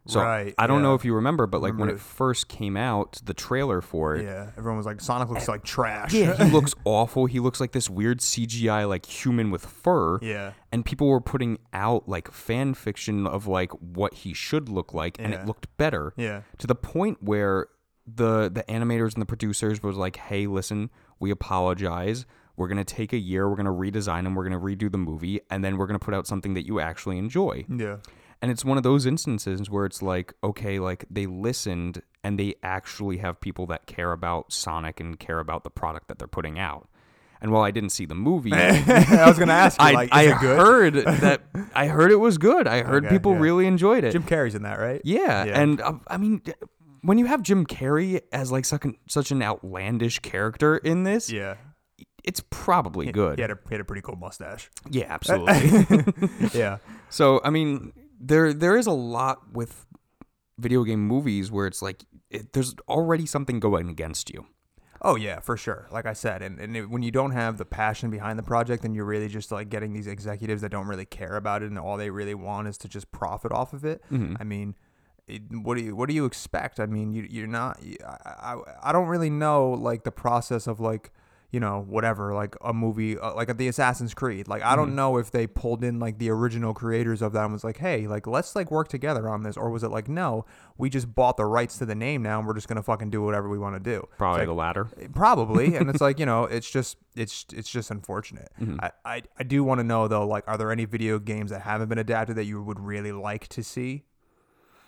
So 0.06 0.20
Right, 0.20 0.54
I 0.58 0.68
don't 0.68 0.82
know 0.82 0.96
if 0.96 1.06
you 1.06 1.16
remember, 1.16 1.48
but 1.48 1.62
like 1.62 1.70
when 1.72 1.84
Remember 1.84 1.94
it 1.94 1.96
it. 1.96 2.02
first 2.02 2.50
came 2.50 2.76
out, 2.76 3.22
the 3.24 3.34
trailer 3.34 3.80
for 3.80 4.16
it, 4.18 4.26
Yeah. 4.26 4.50
Everyone 4.58 4.76
was 4.76 4.86
like 4.86 5.00
Sonic 5.00 5.30
looks 5.30 5.48
like 5.48 5.64
trash. 5.64 6.12
yeah, 6.14 6.36
he 6.44 6.52
looks 6.52 6.76
awful. 6.84 7.26
He 7.26 7.40
looks 7.40 7.62
like 7.62 7.72
this 7.72 7.90
weird 7.90 8.20
CGI 8.20 8.86
like 8.88 9.06
human 9.06 9.50
with 9.50 9.66
fur. 9.66 10.20
Yeah. 10.22 10.52
And 10.74 10.84
people 10.84 11.08
were 11.08 11.22
putting 11.22 11.58
out 11.72 12.10
like 12.10 12.30
fan 12.32 12.74
fiction 12.74 13.26
of 13.26 13.48
like 13.48 13.72
what 13.72 14.14
he 14.14 14.34
should 14.34 14.68
look 14.68 14.94
like 14.94 15.16
and 15.20 15.32
Yeah. 15.32 15.42
it 15.44 15.46
looked 15.48 15.68
better. 15.78 16.14
Yeah. 16.18 16.42
To 16.58 16.68
the 16.68 16.76
point 16.76 17.24
where 17.24 17.68
the 18.06 18.50
the 18.52 18.64
animators 18.64 19.14
and 19.14 19.22
the 19.22 19.26
producers 19.26 19.82
was 19.82 19.96
like, 19.96 20.18
"Hey, 20.18 20.48
listen, 20.48 20.90
we 21.22 21.32
apologize. 21.32 22.26
We're 22.56 22.68
going 22.68 22.84
to 22.84 22.84
take 22.84 23.14
a 23.14 23.18
year, 23.18 23.50
we're 23.50 23.56
going 23.56 23.66
to 23.66 23.72
redesign 23.72 24.24
them, 24.24 24.36
we're 24.36 24.48
going 24.48 24.60
to 24.60 24.66
redo 24.88 24.92
the 24.92 24.98
movie, 24.98 25.42
and 25.50 25.64
then 25.64 25.78
we're 25.78 25.88
going 25.88 26.00
to 26.00 26.04
put 26.06 26.14
out 26.14 26.28
something 26.28 26.54
that 26.54 26.66
you 26.66 26.80
actually 26.80 27.18
enjoy." 27.18 27.66
Yeah. 27.70 27.98
And 28.42 28.52
it's 28.52 28.66
one 28.66 28.76
of 28.78 28.84
those 28.84 29.06
instances 29.06 29.70
where 29.70 29.86
it's 29.86 30.02
like, 30.02 30.34
okay, 30.44 30.78
like 30.78 31.06
they 31.10 31.26
listened 31.28 32.02
and 32.26 32.38
they 32.38 32.56
actually 32.62 33.18
have 33.18 33.40
people 33.40 33.66
that 33.68 33.86
care 33.86 34.12
about 34.12 34.52
Sonic 34.52 35.00
and 35.00 35.18
care 35.18 35.40
about 35.40 35.64
the 35.64 35.70
product 35.70 36.10
that 36.10 36.20
they're 36.20 36.28
putting 36.28 36.60
out. 36.60 36.90
And 37.42 37.52
while 37.52 37.64
I 37.64 37.72
didn't 37.72 37.92
see 37.92 38.06
the 38.06 38.16
movie, 38.16 38.52
I 38.54 39.26
was 39.28 39.40
gonna 39.40 39.54
ask 39.54 39.80
you, 39.80 39.88
I, 39.88 39.92
like, 39.94 40.10
I 40.14 40.26
good? 40.40 40.58
heard 40.60 40.94
that 41.22 41.42
I 41.74 41.88
heard 41.88 42.12
it 42.12 42.18
was 42.18 42.38
good. 42.38 42.68
I 42.68 42.84
heard 42.84 43.06
Okay, 43.06 43.16
people 43.16 43.32
yeah. 43.34 43.40
really 43.40 43.66
enjoyed 43.66 44.04
it. 44.04 44.12
Jim 44.12 44.24
Carrey's 44.24 44.56
in 44.56 44.64
that, 44.64 44.78
right? 44.80 45.02
yeah, 45.06 45.46
Yeah. 45.46 45.62
and 45.62 45.80
uh, 45.82 45.94
I 46.08 46.18
mean, 46.18 46.42
when 47.02 47.18
you 47.18 47.26
have 47.28 47.44
Jim 47.44 47.66
Carrey 47.66 48.22
as 48.34 48.52
like 48.52 48.66
such 48.66 48.84
an, 48.84 48.98
such 49.08 49.32
an 49.32 49.42
outlandish 49.42 50.20
character 50.20 50.76
in 50.78 51.04
this, 51.04 51.30
Yeah. 51.32 51.56
It's 52.24 52.42
probably 52.50 53.12
good. 53.12 53.38
He 53.38 53.42
had 53.42 53.52
a, 53.52 53.60
he 53.68 53.74
had 53.74 53.82
a 53.82 53.86
pretty 53.86 54.02
cool 54.02 54.16
mustache. 54.16 54.70
yeah, 54.90 55.06
absolutely. 55.10 56.50
yeah. 56.54 56.78
So 57.10 57.42
I 57.44 57.50
mean, 57.50 57.94
there 58.20 58.54
there 58.54 58.78
is 58.78 58.88
a 58.88 58.92
lot 58.92 59.54
with 59.54 59.86
video 60.58 60.84
game 60.84 61.06
movies 61.06 61.52
where 61.52 61.68
it's 61.68 61.82
like 61.82 62.04
it, 62.30 62.54
there's 62.54 62.76
already 62.88 63.26
something 63.26 63.60
going 63.60 63.90
against 63.90 64.30
you. 64.30 64.46
Oh 65.02 65.18
yeah, 65.18 65.42
for 65.42 65.58
sure. 65.58 65.88
Like 65.92 66.06
I 66.06 66.14
said, 66.14 66.42
and, 66.42 66.60
and 66.60 66.78
it, 66.78 66.90
when 66.90 67.04
you 67.04 67.12
don't 67.12 67.32
have 67.32 67.58
the 67.58 67.66
passion 67.66 68.10
behind 68.10 68.40
the 68.40 68.44
project, 68.44 68.86
and 68.86 68.96
you're 68.96 69.06
really 69.06 69.28
just 69.28 69.52
like 69.52 69.70
getting 69.70 69.92
these 69.92 70.08
executives 70.08 70.62
that 70.62 70.70
don't 70.70 70.88
really 70.88 71.06
care 71.06 71.36
about 71.36 71.62
it, 71.62 71.70
and 71.70 71.78
all 71.78 71.98
they 71.98 72.10
really 72.10 72.36
want 72.36 72.70
is 72.70 72.78
to 72.80 72.88
just 72.88 73.12
profit 73.12 73.52
off 73.52 73.74
of 73.74 73.84
it. 73.84 74.02
Mm-hmm. 74.10 74.36
I 74.40 74.46
mean, 74.46 74.76
it, 75.28 75.42
what 75.52 75.78
do 75.78 75.84
you 75.84 75.96
what 75.96 76.08
do 76.08 76.16
you 76.16 76.24
expect? 76.24 76.80
I 76.80 76.86
mean, 76.86 77.12
you 77.12 77.28
you're 77.30 77.48
not. 77.48 77.82
I, 78.06 78.54
I 78.54 78.62
I 78.84 78.92
don't 78.94 79.08
really 79.08 79.30
know 79.30 79.72
like 79.72 80.06
the 80.06 80.12
process 80.12 80.68
of 80.68 80.80
like 80.80 81.12
you 81.54 81.60
know 81.60 81.86
whatever 81.88 82.34
like 82.34 82.56
a 82.62 82.74
movie 82.74 83.18
uh, 83.18 83.34
like 83.36 83.56
the 83.56 83.68
Assassin's 83.70 84.14
Creed. 84.14 84.48
Like 84.50 84.64
I 84.64 84.76
don't 84.76 84.96
know 84.96 85.18
if 85.18 85.32
they 85.32 85.48
pulled 85.48 85.84
in 85.84 86.00
like 86.00 86.18
the 86.18 86.30
original 86.32 86.74
creators 86.74 87.22
of 87.22 87.32
that 87.34 87.44
and 87.44 87.54
was 87.54 87.64
like, 87.64 87.78
hey, 87.78 88.08
like 88.08 88.28
let's 88.28 88.56
like 88.56 88.72
work 88.72 88.88
together 88.90 89.30
on 89.30 89.44
this, 89.44 89.56
or 89.56 89.70
was 89.70 89.84
it 89.84 89.90
like 89.90 90.10
no, 90.10 90.46
we 90.78 90.90
just 90.90 91.14
bought 91.14 91.38
the 91.38 91.46
rights 91.46 91.78
to 91.78 91.86
the 91.86 91.96
name 91.96 92.24
now, 92.24 92.40
and 92.40 92.48
we're 92.48 92.56
just 92.56 92.68
gonna 92.68 92.84
fucking 92.84 93.12
do 93.12 93.22
whatever 93.22 93.48
we 93.48 93.58
want 93.60 93.76
to 93.76 93.80
do. 93.80 94.06
Probably 94.18 94.40
like, 94.40 94.48
the 94.48 94.54
latter. 94.54 94.90
probably 95.14 95.76
and 95.76 95.90
it's 95.90 96.02
like 96.08 96.20
you 96.20 96.26
know 96.26 96.44
it's 96.46 96.70
just 96.70 96.98
it's 97.16 97.46
it's 97.54 97.70
just 97.70 97.92
unfortunate 97.92 98.50
I, 98.80 98.92
I 99.06 99.22
i 99.38 99.44
do 99.44 99.64
want 99.64 99.80
to 99.80 99.84
know 99.84 100.08
though 100.08 100.26
like 100.26 100.44
are 100.48 100.58
there 100.58 100.72
any 100.72 100.86
video 100.86 101.20
games 101.20 101.52
that 101.52 101.62
haven't 101.62 101.90
been 101.90 102.00
adapted 102.00 102.36
that 102.38 102.46
you 102.46 102.62
would 102.64 102.80
really 102.80 103.12
like 103.12 103.48
to 103.50 103.64
see 103.64 104.04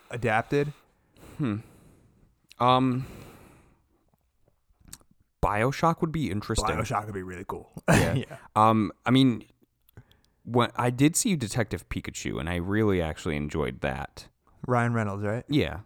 adapted 0.09 0.73
Hmm. 1.37 1.57
Um, 2.59 3.05
Bioshock 5.45 6.01
would 6.01 6.11
be 6.11 6.31
interesting. 6.31 6.67
bioshock 6.75 7.05
would 7.05 7.13
be 7.13 7.23
really 7.23 7.45
cool 7.47 7.71
Yeah. 7.89 8.13
yeah 8.15 8.37
Um, 8.55 8.91
I 9.05 9.11
mean, 9.11 9.45
when 10.43 10.69
I 10.75 10.89
did 10.89 11.15
see 11.15 11.35
Detective 11.35 11.87
Pikachu, 11.89 12.39
and 12.39 12.49
I 12.49 12.55
really 12.55 13.01
actually 13.01 13.35
enjoyed 13.35 13.81
that. 13.81 14.27
ryan 14.67 14.93
reynolds 14.93 15.23
right 15.23 15.45
Yeah. 15.49 15.79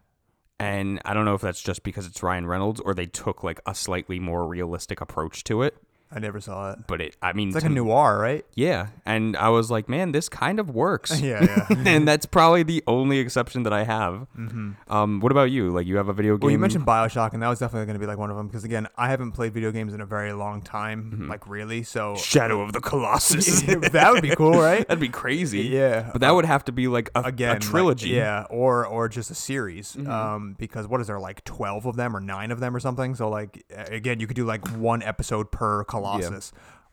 And 0.61 1.01
I 1.05 1.13
don't 1.13 1.23
know 1.23 1.35
if 1.35 1.41
that's 1.41 1.61
just 1.61 1.83
because 1.83 2.05
it's 2.05 2.21
Ryan 2.21 2.45
Reynolds 2.45 2.81
or 2.81 2.93
they 2.93 3.05
took 3.05 3.43
like 3.45 3.61
a 3.65 3.73
slightly 3.73 4.19
more 4.19 4.45
realistic 4.45 4.99
approach 4.99 5.45
to 5.45 5.61
it. 5.61 5.77
I 6.11 6.19
never 6.19 6.39
saw 6.41 6.71
it 6.71 6.79
But 6.87 7.01
it, 7.01 7.15
I 7.21 7.33
mean, 7.33 7.49
it's 7.49 7.55
like 7.55 7.63
to 7.63 7.69
a 7.69 7.73
noir 7.73 8.17
right 8.19 8.45
Yeah, 8.55 8.87
and 9.05 9.37
I 9.37 9.49
was 9.49 9.69
like, 9.69 9.87
man, 9.87 10.11
this 10.11 10.27
kind 10.29 10.59
of 10.59 10.69
works. 10.69 11.21
yeah 11.29 11.43
yeah 11.69 11.83
and 11.85 12.07
that's 12.07 12.25
probably 12.25 12.63
the 12.63 12.83
only 12.87 13.19
exception 13.19 13.63
that 13.63 13.73
I 13.73 13.83
have. 13.83 14.27
Mm-hmm. 14.37 14.91
Um, 14.91 15.19
what 15.19 15.31
about 15.31 15.51
you? 15.51 15.69
Like, 15.69 15.85
you 15.87 15.97
have 15.97 16.09
a 16.09 16.13
video 16.13 16.35
game? 16.37 16.45
well 16.47 16.51
you 16.51 16.57
mentioned 16.59 16.85
bioshock 16.85 17.33
and 17.33 17.41
that 17.43 17.47
was 17.49 17.59
definitely 17.59 17.85
going 17.85 17.93
to 17.95 17.99
be 17.99 18.05
like 18.07 18.17
one 18.17 18.29
of 18.31 18.37
them 18.37 18.47
because 18.47 18.63
again 18.63 18.87
i 18.97 19.07
haven't 19.09 19.31
played 19.33 19.53
video 19.53 19.71
games 19.71 19.93
in 19.93 20.01
a 20.01 20.05
very 20.05 20.33
long 20.33 20.61
time 20.61 21.27
like 21.29 21.47
really 21.47 21.83
so 21.83 22.15
Shadow 22.15 22.61
of 22.61 22.73
the 22.73 22.81
Colossus. 22.81 23.61
that 23.91 24.09
would 24.11 24.21
be 24.23 24.35
cool 24.35 24.59
right 24.59 24.87
That'd 24.87 24.99
be 24.99 25.09
crazy. 25.09 25.61
Yeah. 25.63 26.09
but 26.11 26.21
that 26.21 26.31
would 26.31 26.45
have 26.45 26.65
to 26.65 26.71
be 26.71 26.87
like 26.87 27.09
a, 27.15 27.21
again 27.21 27.49
a 27.49 27.53
like, 27.53 27.61
trilogy. 27.61 28.09
yeah 28.09 28.45
or 28.49 28.85
or 28.85 29.07
just 29.09 29.29
a 29.31 29.35
series 29.35 29.93
Mm-hmm. 29.93 30.09
um 30.09 30.55
because 30.57 30.87
what 30.87 31.01
is 31.01 31.07
there 31.07 31.19
like 31.19 31.43
12 31.43 31.85
of 31.85 31.95
them 31.95 32.15
or 32.15 32.19
9 32.19 32.51
of 32.51 32.59
them 32.59 32.75
or 32.75 32.79
something 32.79 33.15
so 33.15 33.29
like 33.29 33.63
again 33.69 34.19
you 34.19 34.27
could 34.27 34.35
do 34.35 34.45
like 34.45 34.65
one 34.71 35.01
episode 35.03 35.51
per 35.51 35.83
colossus 35.83 35.98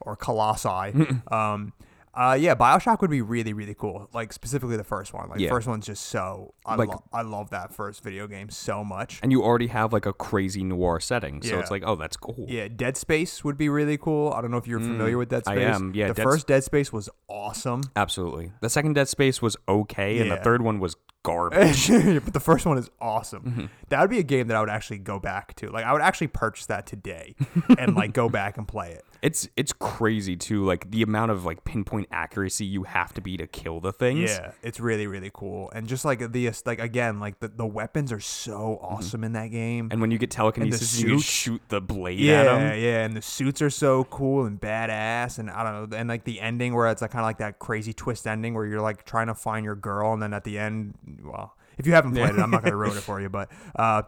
or 0.01 0.17
colossi 0.17 0.93
um 1.31 1.73
uh 2.15 2.37
yeah 2.39 2.55
bioshock 2.55 3.01
would 3.03 3.11
be 3.11 3.21
really 3.21 3.53
really 3.53 3.75
cool 3.75 4.09
like 4.15 4.33
specifically 4.33 4.77
the 4.77 4.85
first 4.85 5.13
one 5.13 5.29
like 5.29 5.39
Yeah. 5.39 5.49
the 5.49 5.55
first 5.55 5.67
one's 5.67 5.85
just 5.87 6.07
so 6.07 6.55
i, 6.65 6.75
Like- 6.75 6.89
lo- 6.89 7.03
I 7.13 7.23
love 7.23 7.51
that 7.51 7.75
first 7.75 8.03
video 8.03 8.27
game 8.27 8.49
so 8.51 8.83
much 8.85 9.21
and 9.23 9.31
you 9.33 9.43
already 9.43 9.67
have 9.69 9.93
like 9.93 10.07
a 10.07 10.13
crazy 10.13 10.65
noir 10.65 10.99
setting, 11.01 11.43
so 11.43 11.55
Yeah. 11.55 11.61
it's 11.61 11.71
like, 11.71 11.83
oh, 11.87 11.95
that's 11.97 12.17
cool. 12.17 12.45
yeah, 12.49 12.69
Dead 12.69 12.97
Space 12.97 13.43
would 13.45 13.57
be 13.57 13.69
really 13.69 13.97
cool. 13.99 14.33
I 14.33 14.41
don't 14.43 14.51
know 14.51 14.57
if 14.57 14.67
you're 14.67 14.81
familiar 14.81 15.17
with 15.19 15.29
Dead 15.31 15.45
Mm, 15.45 15.51
I 15.53 15.55
Space. 15.57 15.75
am, 15.77 15.93
yeah, 15.95 16.09
the 16.09 16.15
Dead 16.15 16.23
first 16.23 16.47
Dead 16.47 16.63
Space 16.65 16.93
was 16.93 17.09
awesome. 17.29 17.83
Absolutely. 17.95 18.53
The 18.61 18.69
second 18.71 18.95
Dead 18.95 19.09
Space 19.09 19.41
was 19.41 19.57
okay, 19.69 20.19
and 20.19 20.31
the 20.31 20.35
Yeah. 20.37 20.43
third 20.43 20.63
one 20.63 20.79
was 20.81 20.97
garbage. 21.27 21.89
but 22.25 22.33
the 22.33 22.41
first 22.41 22.65
one 22.67 22.79
is 22.79 22.89
awesome. 23.01 23.43
Mm-hmm. 23.43 23.65
That 23.89 24.01
would 24.01 24.11
be 24.11 24.21
a 24.21 24.23
game 24.23 24.47
that 24.47 24.57
I 24.57 24.61
would 24.61 24.71
actually 24.71 24.99
go 24.99 25.19
back 25.19 25.57
to. 25.57 25.69
Like 25.71 25.85
I 25.85 25.93
would 25.93 26.01
actually 26.01 26.29
purchase 26.29 26.67
that 26.67 26.87
today 26.87 27.35
and 27.79 27.97
like 27.97 28.13
go 28.13 28.29
back 28.29 28.57
and 28.57 28.67
play 28.67 28.93
it. 28.93 29.05
It's 29.27 29.49
it's 29.57 29.73
crazy 29.73 30.37
too, 30.37 30.65
like 30.65 30.89
the 30.93 31.03
amount 31.03 31.33
of 31.33 31.45
like 31.45 31.65
pinpoint 31.65 32.07
accuracy 32.13 32.65
you 32.65 32.85
have 32.85 33.13
to 33.15 33.21
be 33.21 33.37
to 33.37 33.49
kill 33.49 33.81
the 33.81 33.93
things. 33.93 34.31
Yeah, 34.31 34.53
it's 34.63 34.79
really 34.79 35.09
really 35.09 35.33
cool. 35.35 35.69
And 35.75 35.89
just 35.89 36.05
like 36.05 36.31
the 36.31 36.49
like 36.65 36.79
again, 36.79 37.19
like 37.19 37.41
the, 37.41 37.49
the 37.49 37.67
weapons 37.67 38.13
are 38.13 38.21
so 38.21 38.79
awesome 38.81 39.25
in 39.25 39.33
that 39.33 39.49
game. 39.49 39.87
Mm-hmm. 39.87 39.93
And 39.93 40.01
when 40.01 40.13
you 40.13 40.19
get 40.19 40.31
telekinesis, 40.31 41.01
you 41.01 41.19
shoot 41.19 41.61
the 41.71 41.81
blade 41.81 42.21
yeah, 42.21 42.41
at 42.41 42.45
them. 42.45 42.81
yeah, 42.81 43.05
and 43.05 43.17
the 43.17 43.23
suits 43.23 43.61
are 43.61 43.71
so 43.71 44.05
cool 44.05 44.45
and 44.45 44.61
badass, 44.61 45.41
and 45.41 45.51
I 45.51 45.65
don't 45.65 45.91
know, 45.91 45.97
and 45.97 46.09
like 46.09 46.23
the 46.23 46.41
ending 46.41 46.73
where 46.73 46.87
it's 46.87 47.03
like 47.03 47.11
kind 47.11 47.23
of 47.23 47.27
like 47.27 47.39
that 47.39 47.59
crazy 47.59 47.93
twist 47.93 48.29
ending 48.29 48.55
where 48.55 48.65
you're 48.65 48.81
like 48.81 49.05
trying 49.07 49.27
to 49.27 49.35
find 49.35 49.65
your 49.65 49.75
girl, 49.75 50.13
and 50.13 50.23
then 50.23 50.35
at 50.35 50.45
the 50.45 50.57
end, 50.57 50.95
well, 51.25 51.57
if 51.79 51.87
you 51.87 51.95
haven't 51.95 52.13
played 52.13 52.31
it, 52.31 52.39
I'm 52.39 52.53
not 52.53 52.63
gonna 52.63 52.77
ruin 52.77 52.97
it 52.97 53.03
for 53.03 53.21
you, 53.21 53.29
but 53.29 53.51
uh, 53.75 54.03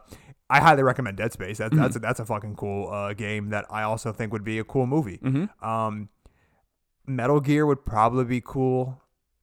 I 0.49 0.59
highly 0.59 0.81
recommend 0.83 1.17
Dead 1.17 1.31
Space. 1.31 1.59
That, 1.59 1.71
that's 1.71 1.95
a, 1.95 1.99
that's 1.99 2.19
a 2.19 2.25
fucking 2.25 2.55
cool 2.55 2.89
uh, 2.91 3.13
game 3.13 3.49
that 3.49 3.65
I 3.69 3.83
also 3.83 4.11
think 4.11 4.33
would 4.33 4.43
be 4.43 4.57
a 4.59 4.63
cool 4.63 4.87
movie. 4.87 5.19
Um, 5.61 6.09
Metal 7.05 7.39
Gear 7.39 7.65
would 7.65 7.85
probably 7.85 8.25
be 8.25 8.41
cool 8.41 9.01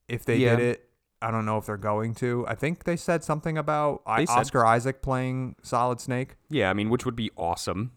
if 0.09 0.25
they 0.25 0.37
Yeah. 0.37 0.57
did 0.57 0.65
it. 0.65 0.83
I 1.23 1.31
don't 1.31 1.47
know 1.47 1.57
if 1.59 1.67
they're 1.67 1.77
going 1.79 2.15
to. 2.17 2.45
I 2.47 2.55
think 2.55 2.85
they 2.85 2.97
said 2.97 3.25
something 3.25 3.57
about 3.57 4.03
I, 4.07 4.25
said- 4.27 4.37
Oscar 4.39 4.65
Isaac 4.67 5.01
playing 5.03 5.57
Solid 5.63 6.01
Snake. 6.01 6.37
Yeah, 6.51 6.71
I 6.71 6.75
mean, 6.75 6.91
which 6.91 7.05
would 7.07 7.17
be 7.17 7.31
awesome 7.37 7.93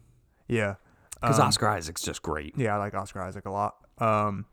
Yeah. 0.48 0.76
because 1.20 1.38
Um, 1.38 1.48
Oscar 1.48 1.68
Isaac's 1.68 2.02
just 2.02 2.22
great. 2.22 2.54
Yeah, 2.56 2.74
I 2.74 2.78
like 2.78 2.94
Oscar 2.94 3.20
Isaac 3.22 3.44
a 3.44 3.50
lot. 3.50 3.76
Um, 3.98 4.46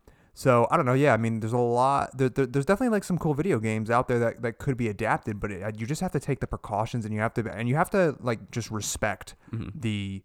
so 0.43 0.67
I 0.69 0.77
don't 0.77 0.85
know. 0.85 0.93
Yeah, 0.93 1.13
I 1.13 1.17
mean, 1.17 1.39
there's 1.39 1.53
a 1.53 1.57
lot. 1.57 2.15
There, 2.15 2.29
there, 2.29 2.45
there's 2.45 2.65
definitely 2.65 2.93
like 2.95 3.03
some 3.03 3.17
cool 3.17 3.33
video 3.33 3.57
games 3.59 3.89
out 3.89 4.07
there 4.07 4.19
that, 4.19 4.41
that 4.43 4.59
could 4.59 4.77
be 4.77 4.87
adapted, 4.87 5.39
but 5.39 5.51
it, 5.51 5.79
you 5.79 5.87
just 5.87 6.01
have 6.01 6.11
to 6.11 6.19
take 6.19 6.39
the 6.41 6.47
precautions 6.47 7.05
and 7.05 7.13
you 7.13 7.19
have 7.21 7.33
to 7.33 7.41
and 7.51 7.67
you 7.67 7.75
have 7.75 7.89
to 7.91 8.15
like 8.21 8.51
just 8.51 8.69
respect 8.69 9.33
Mm-hmm. 9.51 9.79
the 9.79 10.21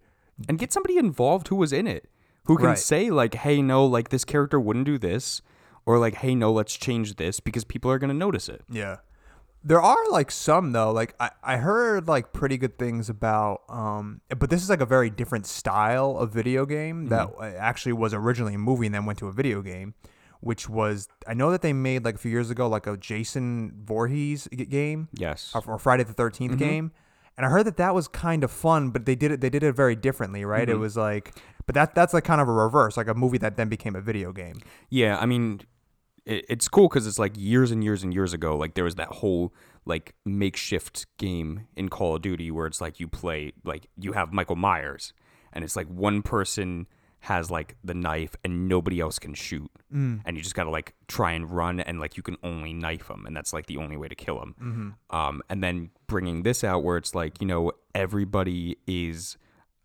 and 0.49 0.59
get 0.59 0.73
somebody 0.73 0.99
involved 0.99 1.49
who 1.49 1.57
was 1.57 1.73
in 1.73 1.87
it 1.87 2.09
who 2.47 2.57
can 2.57 2.67
Right. 2.67 2.79
say 2.79 3.11
like 3.11 3.35
hey 3.35 3.63
no 3.63 3.87
like 3.87 4.09
this 4.11 4.25
character 4.25 4.59
wouldn't 4.61 4.85
do 4.87 4.99
this 4.99 5.41
or 5.87 5.99
like 5.99 6.15
hey 6.17 6.35
no 6.35 6.51
let's 6.53 6.75
change 6.77 7.17
this 7.17 7.39
because 7.41 7.65
people 7.65 7.91
are 7.91 7.99
going 7.99 8.09
to 8.11 8.17
notice 8.27 8.49
it 8.49 8.63
yeah. 8.71 8.97
There 9.65 9.81
are 9.81 10.11
like 10.11 10.31
some 10.31 10.73
though. 10.73 10.91
Like 10.93 11.15
I, 11.21 11.31
I 11.43 11.57
heard 11.59 12.09
like 12.09 12.33
pretty 12.33 12.59
good 12.59 12.79
things 12.79 13.09
about 13.09 13.63
um 13.69 14.21
but 14.37 14.51
this 14.51 14.63
is 14.63 14.69
like 14.71 14.81
a 14.81 14.87
very 14.87 15.09
different 15.11 15.47
style 15.47 16.17
of 16.19 16.33
video 16.33 16.67
game 16.67 17.07
that 17.09 17.31
uh, 17.39 17.45
actually 17.59 17.93
was 17.93 18.13
originally 18.13 18.55
a 18.55 18.59
movie 18.59 18.87
and 18.87 18.95
then 18.95 19.07
went 19.07 19.19
to 19.21 19.29
a 19.29 19.33
video 19.33 19.63
game, 19.63 19.95
which 20.41 20.69
was 20.69 21.09
I 21.29 21.35
know 21.35 21.51
that 21.53 21.63
they 21.63 21.73
made 21.73 22.05
like 22.05 22.17
a 22.17 22.19
few 22.19 22.31
years 22.31 22.51
ago 22.51 22.69
like 22.69 22.87
a 22.87 22.97
Jason 22.97 23.73
Voorhees 23.85 24.49
game 24.49 25.09
Yes. 25.15 25.53
or, 25.55 25.63
or 25.67 25.79
Friday 25.79 26.03
the 26.05 26.15
13th 26.15 26.59
game. 26.59 26.91
And 27.37 27.47
I 27.47 27.49
heard 27.49 27.65
that 27.67 27.79
that 27.79 27.95
was 27.95 28.09
kind 28.09 28.45
of 28.45 28.51
fun, 28.51 28.91
but 28.91 29.07
they 29.07 29.15
did 29.15 29.31
it 29.33 29.41
they 29.41 29.49
did 29.49 29.63
it 29.63 29.73
very 29.73 29.97
differently, 29.97 30.45
right? 30.45 30.69
It 30.69 30.77
was 30.79 30.97
like 30.97 31.35
but 31.67 31.75
that 31.77 31.95
that's 31.95 32.13
like 32.13 32.25
kind 32.25 32.41
of 32.41 32.49
a 32.49 32.53
reverse, 32.53 32.97
like 32.97 33.07
a 33.07 33.15
movie 33.15 33.39
that 33.39 33.57
then 33.57 33.69
became 33.69 33.95
a 33.95 34.01
video 34.01 34.33
game. 34.33 34.59
Yeah, 34.91 35.17
I 35.19 35.27
mean, 35.27 35.61
it, 36.25 36.47
it's 36.49 36.69
cool 36.69 36.89
because 36.89 37.07
it's 37.07 37.19
like 37.19 37.33
years 37.37 37.71
and 37.71 37.83
years 37.83 38.03
and 38.03 38.13
years 38.13 38.33
ago. 38.33 38.57
Like 38.57 38.75
there 38.75 38.85
was 38.85 38.97
that 38.97 39.09
whole 39.09 39.53
like 39.85 40.15
makeshift 40.25 41.07
game 41.19 41.67
in 41.77 41.89
Call 41.89 42.17
of 42.17 42.23
Duty 42.23 42.51
where 42.51 42.67
it's 42.67 42.81
like 42.81 43.01
you 43.01 43.09
play 43.09 43.53
like 43.65 43.89
you 43.99 44.13
have 44.13 44.33
Michael 44.33 44.57
Myers, 44.57 45.13
and 45.53 45.65
it's 45.65 45.77
like 45.77 45.89
one 45.89 46.23
person 46.23 46.87
has 47.21 47.51
like 47.53 47.77
the 47.85 47.95
knife 47.95 48.35
and 48.43 48.69
nobody 48.69 49.01
else 49.01 49.19
can 49.19 49.35
shoot, 49.35 49.71
mm. 49.95 50.21
and 50.25 50.37
you 50.37 50.43
just 50.43 50.55
gotta 50.55 50.71
like 50.71 50.95
try 51.09 51.33
and 51.33 51.51
run 51.51 51.81
and 51.81 52.01
like 52.01 52.17
you 52.17 52.23
can 52.23 52.37
only 52.43 52.73
knife 52.73 53.09
them, 53.09 53.25
and 53.27 53.37
that's 53.37 53.53
like 53.53 53.67
the 53.67 53.77
only 53.77 53.97
way 53.97 54.09
to 54.09 54.15
kill 54.15 54.39
them. 54.39 54.55
Mm-hmm. 54.61 55.17
Um, 55.17 55.43
and 55.49 55.63
then 55.63 55.91
bringing 56.07 56.43
this 56.43 56.65
out 56.65 56.83
where 56.83 56.97
it's 56.97 57.15
like 57.15 57.41
you 57.41 57.47
know 57.47 57.73
everybody 57.95 58.77
is. 58.87 59.37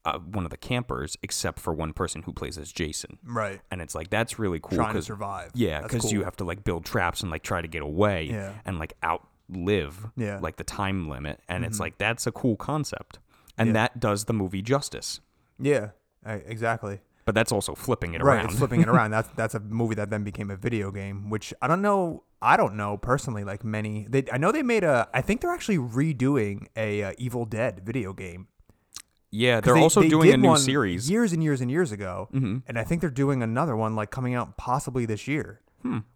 Uh, 0.08 0.20
one 0.20 0.46
of 0.46 0.52
the 0.52 0.58
campers, 0.58 1.18
except 1.22 1.60
for 1.60 1.74
one 1.74 1.92
person 1.92 2.24
who 2.24 2.32
plays 2.32 2.58
as 2.58 2.72
Jason, 2.72 3.18
Right. 3.26 3.60
and 3.72 3.82
it's 3.82 3.94
like 3.94 4.10
that's 4.10 4.40
really 4.40 4.60
cool 4.62 4.78
Trying 4.78 4.94
to 4.96 5.02
survive. 5.02 5.52
yeah, 5.54 5.82
because 5.82 6.12
you 6.14 6.24
have 6.24 6.36
to 6.38 6.44
like 6.46 6.64
build 6.64 6.86
traps 6.86 7.22
and 7.22 7.30
like 7.32 7.44
try 7.44 7.62
to 7.62 7.68
get 7.68 7.82
away 7.82 8.26
Yeah. 8.32 8.54
and 8.66 8.80
like 8.80 8.94
outlive 9.04 10.08
Yeah. 10.16 10.36
Mm-hmm. 10.36 10.44
like 10.44 10.56
the 10.58 10.64
time 10.64 11.10
limit. 11.10 11.42
And 11.50 11.66
it's 11.66 11.80
like 11.80 11.98
that's 11.98 12.26
a 12.28 12.32
cool 12.32 12.56
concept. 12.56 13.20
And 13.58 13.76
that 13.76 14.00
does 14.00 14.26
the 14.26 14.34
movie 14.34 14.62
justice. 14.62 15.20
Yeah, 15.60 15.90
I- 16.26 16.44
exactly. 16.46 17.00
But 17.26 17.36
that's 17.36 17.52
also 17.52 17.76
flipping 17.76 18.14
it 18.14 18.22
Right, 18.24 18.36
around. 18.38 18.46
it's 18.46 18.58
flipping 18.58 18.82
it 18.82 18.88
around. 18.88 19.12
That's 19.12 19.28
that's 19.36 19.56
a 19.56 19.60
movie 19.60 19.96
that 19.96 20.10
then 20.10 20.24
became 20.24 20.50
a 20.52 20.56
video 20.56 20.92
game, 20.92 21.30
which 21.30 21.54
I 21.62 21.68
don't 21.68 21.82
know. 21.82 22.24
I 22.42 22.56
don't 22.56 22.76
know 22.76 22.96
personally. 22.98 23.44
Like 23.44 23.64
many, 23.66 24.06
they 24.10 24.24
I 24.32 24.38
know 24.38 24.52
they 24.54 24.64
made 24.64 24.84
a. 24.86 25.10
I 25.14 25.22
think 25.22 25.42
they're 25.42 25.52
actually 25.54 25.80
redoing 25.80 26.68
a 26.78 27.04
uh, 27.04 27.12
Evil 27.18 27.46
Dead 27.46 27.82
video 27.84 28.14
game. 28.14 28.48
Yeah, 29.32 29.60
they're 29.62 29.74
they- 29.76 29.82
also 29.82 30.02
they 30.02 30.10
doing 30.10 30.34
a 30.34 30.38
new 30.38 30.58
series. 30.58 31.10
years 31.10 31.34
and 31.34 31.44
years 31.44 31.62
and 31.62 31.70
years 31.72 31.92
ago, 31.92 32.30
Mhm. 32.34 32.64
and 32.68 32.78
I 32.80 32.84
think 32.84 33.02
they're 33.02 33.10
doing 33.10 33.42
another 33.44 33.76
one 33.76 33.96
like 33.96 34.10
coming 34.12 34.34
out 34.36 34.58
possibly 34.58 35.06
this 35.06 35.28
year, 35.28 35.62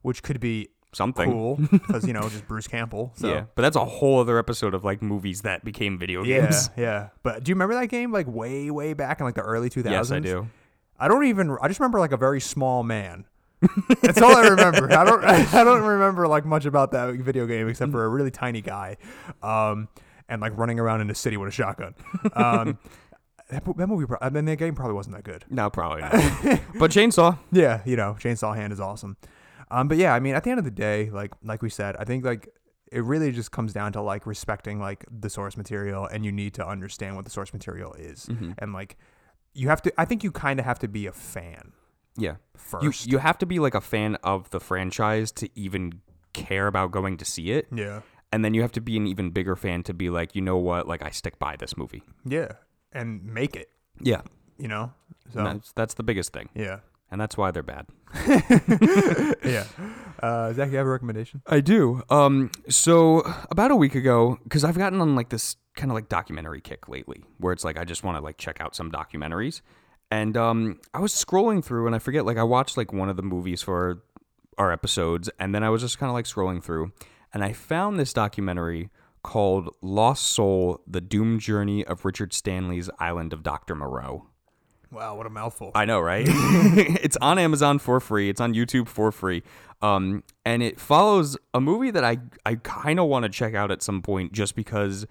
which 0.02 0.24
could 0.24 0.40
be 0.40 0.70
Something. 0.94 1.32
cool 1.32 1.56
because 1.72 2.06
you 2.06 2.14
know 2.14 2.28
just 2.30 2.48
Bruce 2.48 2.68
Campbell. 2.68 3.14
So. 3.16 3.28
Yeah, 3.30 3.44
but 3.56 3.62
that's 3.62 3.76
a 3.78 3.86
whole 3.86 4.20
other 4.20 4.38
episode 4.38 4.74
of 4.74 4.84
like 4.84 5.02
movies 5.02 5.42
that 5.44 5.64
became 5.64 5.98
video 5.98 6.24
games. 6.24 6.70
Yeah, 6.76 6.82
yeah. 6.84 7.08
But 7.24 7.44
do 7.44 7.50
you 7.50 7.56
remember 7.56 7.76
that 7.76 7.88
game 7.88 8.12
like 8.12 8.28
way, 8.28 8.70
way 8.72 8.94
back 8.94 9.20
in 9.20 9.26
like 9.26 9.36
the 9.36 9.42
early 9.42 9.70
2000s? 9.70 9.90
Yes, 9.92 10.12
I 10.12 10.20
do. 10.20 10.48
I 11.00 11.08
don't 11.08 11.26
even. 11.26 11.58
I 11.62 11.68
just 11.68 11.80
remember 11.80 12.00
like 12.00 12.12
a 12.12 12.18
very 12.18 12.40
small 12.42 12.84
man. 12.84 13.26
That's 14.02 14.22
all 14.22 14.36
I 14.36 14.48
remember. 14.48 14.92
I 14.92 15.04
don't. 15.06 15.24
I 15.54 15.64
don't 15.64 15.84
remember 15.84 16.28
like 16.28 16.46
much 16.46 16.66
about 16.66 16.92
that 16.92 17.14
video 17.16 17.46
game 17.46 17.68
except 17.70 17.92
for 17.92 18.04
a 18.04 18.10
really 18.10 18.32
tiny 18.32 18.62
guy, 18.62 18.98
um, 19.44 19.88
and 20.32 20.42
like 20.42 20.58
running 20.58 20.80
around 20.80 21.02
in 21.02 21.08
the 21.08 21.14
city 21.16 21.38
with 21.38 21.50
a 21.50 21.52
shotgun. 21.52 21.94
Um, 22.34 22.80
that, 23.52 23.64
that 23.66 23.88
movie. 23.88 24.08
pro- 24.08 24.18
I 24.20 24.30
mean, 24.30 24.46
that 24.46 24.56
game 24.58 24.74
probably 24.74 24.96
wasn't 24.96 25.16
that 25.18 25.24
good. 25.24 25.46
No, 25.50 25.70
probably 25.70 26.02
not. 26.02 26.12
but 26.80 26.90
Chainsaw. 26.90 27.38
Yeah, 27.52 27.82
you 27.86 27.96
know, 27.96 28.16
Chainsaw 28.20 28.56
Hand 28.56 28.74
is 28.74 28.80
awesome. 28.80 29.18
Um, 29.70 29.88
but 29.88 29.98
yeah, 29.98 30.14
I 30.16 30.20
mean, 30.20 30.34
at 30.34 30.44
the 30.44 30.50
end 30.50 30.58
of 30.60 30.66
the 30.66 30.72
day, 30.72 31.10
like 31.12 31.34
like 31.44 31.62
we 31.62 31.70
said, 31.70 31.96
I 31.98 32.04
think 32.06 32.26
like 32.26 32.50
it 32.92 33.04
really 33.04 33.32
just 33.32 33.52
comes 33.52 33.72
down 33.72 33.94
to 33.94 34.02
like 34.02 34.26
respecting 34.26 34.80
like 34.80 35.06
the 35.10 35.30
source 35.30 35.56
material, 35.56 36.06
and 36.08 36.26
you 36.26 36.32
need 36.32 36.54
to 36.56 36.68
understand 36.68 37.16
what 37.16 37.26
the 37.26 37.32
source 37.32 37.54
material 37.54 37.94
is, 37.94 38.28
and 38.58 38.74
like 38.74 38.98
you 39.54 39.68
have 39.70 39.82
to. 39.84 39.94
I 39.98 40.06
think 40.06 40.24
you 40.24 40.32
kind 40.32 40.60
of 40.60 40.66
have 40.66 40.80
to 40.80 40.88
be 40.88 41.06
a 41.08 41.12
fan 41.14 41.72
Yeah. 42.18 42.36
first. 42.56 43.06
You 43.06 43.12
you 43.14 43.18
have 43.20 43.38
to 43.40 43.46
be 43.46 43.60
like 43.60 43.76
a 43.76 43.82
fan 43.82 44.16
of 44.24 44.50
the 44.50 44.60
franchise 44.60 45.32
to 45.34 45.50
even 45.56 46.02
care 46.34 46.68
about 46.68 46.92
going 46.92 47.18
to 47.18 47.26
see 47.26 47.52
it. 47.52 47.68
yeah. 47.74 48.02
And 48.32 48.46
then 48.46 48.54
you 48.54 48.62
have 48.62 48.72
to 48.74 48.82
be 48.82 48.96
an 48.98 49.08
even 49.08 49.30
bigger 49.32 49.56
fan 49.56 49.84
to 49.84 49.94
be 49.94 50.10
like, 50.10 50.36
you 50.36 50.42
know 50.42 50.58
what, 50.58 50.88
like 50.88 51.04
I 51.04 51.10
stick 51.10 51.38
by 51.40 51.56
this 51.58 51.76
movie. 51.76 52.04
Yeah, 52.26 52.54
and 52.94 53.24
make 53.26 53.56
it. 53.56 53.70
Yeah. 54.02 54.22
You 54.58 54.68
know. 54.70 54.94
So 55.34 55.44
That's 55.44 55.72
that's 55.74 55.94
the 55.96 56.04
biggest 56.04 56.32
thing. 56.34 56.50
yeah, 56.56 56.80
And 57.12 57.20
that's 57.20 57.38
why 57.38 57.52
they're 57.52 57.64
bad. 57.64 57.88
yeah. 59.44 59.66
Uh, 60.22 60.54
Zach, 60.54 60.70
you 60.72 60.78
have 60.78 60.86
a 60.88 60.90
recommendation? 60.90 61.42
I 61.48 61.60
do. 61.62 62.04
Um 62.10 62.52
so 62.70 63.22
about 63.50 63.72
a 63.72 63.76
week 63.76 63.96
ago 63.96 64.38
cuz 64.50 64.64
I've 64.64 64.78
gotten 64.78 65.02
on 65.02 65.16
like 65.16 65.30
this 65.30 65.56
kind 65.76 65.90
of 65.92 65.96
like 65.96 66.10
documentary 66.10 66.62
kick 66.62 66.88
lately 66.90 67.24
where 67.38 67.54
it's 67.54 67.64
like 67.64 67.78
I 67.78 67.86
just 67.86 68.04
want 68.04 68.18
to 68.18 68.24
like 68.24 68.38
check 68.38 68.60
out 68.62 68.76
some 68.76 68.92
documentaries. 68.92 69.62
And 70.10 70.36
um 70.38 70.80
I 70.94 71.00
was 71.00 71.14
scrolling 71.14 71.64
through 71.64 71.86
and 71.88 71.96
I 71.96 72.00
forget 72.00 72.26
like 72.26 72.38
I 72.38 72.44
watched 72.44 72.78
like 72.78 72.92
one 72.94 73.10
of 73.10 73.16
the 73.16 73.24
movies 73.24 73.62
for 73.62 74.04
our 74.58 74.72
episodes 74.72 75.30
and 75.40 75.56
then 75.56 75.64
I 75.64 75.70
was 75.70 75.82
just 75.82 75.98
kind 75.98 76.10
of 76.10 76.14
like 76.14 76.26
scrolling 76.26 76.64
through 76.64 76.92
and 77.34 77.44
I 77.44 77.54
found 77.54 78.00
this 78.00 78.14
documentary 78.14 78.90
called 79.24 79.76
Lost 79.82 80.26
Soul: 80.26 80.82
The 80.88 81.02
Doom 81.02 81.40
Journey 81.40 81.86
of 81.86 82.06
Richard 82.06 82.34
Stanley's 82.34 82.90
Island 83.00 83.34
of 83.34 83.44
Dr. 83.44 83.76
Moreau. 83.76 84.28
Wow, 84.92 85.16
what 85.16 85.26
a 85.26 85.30
mouthful. 85.30 85.72
I 85.74 85.86
know, 85.86 86.02
right? 86.02 86.26
it's 86.28 87.18
on 87.18 87.40
Amazon 87.40 87.80
for 87.80 88.00
free. 88.00 88.30
It's 88.30 88.42
on 88.42 88.54
YouTube 88.54 88.88
for 88.88 89.12
free. 89.12 89.42
Um, 89.82 90.24
and 90.46 90.62
it 90.62 90.80
follows 90.80 91.38
a 91.54 91.62
movie 91.62 91.92
that 91.92 92.04
I 92.04 92.18
I 92.46 92.56
kind 92.56 93.00
of 93.00 93.08
want 93.08 93.24
to 93.24 93.30
check 93.30 93.56
out 93.56 93.72
at 93.72 93.82
some 93.82 94.02
point, 94.02 94.34
just 94.34 94.56
because 94.56 95.08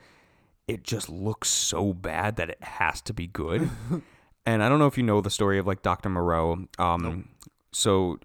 it 0.68 0.84
just 0.84 1.08
looks 1.08 1.48
so 1.48 1.92
bad 1.92 2.36
that 2.36 2.50
it 2.50 2.62
has 2.62 3.00
to 3.02 3.14
be 3.14 3.26
good. 3.26 3.70
and 4.46 4.62
I 4.62 4.68
don't 4.68 4.78
know 4.78 4.86
if 4.86 4.96
you 4.96 5.02
know 5.02 5.20
the 5.20 5.30
story 5.30 5.58
of 5.58 5.66
like 5.66 5.82
Dr. 5.82 6.08
Moreau. 6.08 6.66
Um, 6.78 7.28
so 7.72 8.20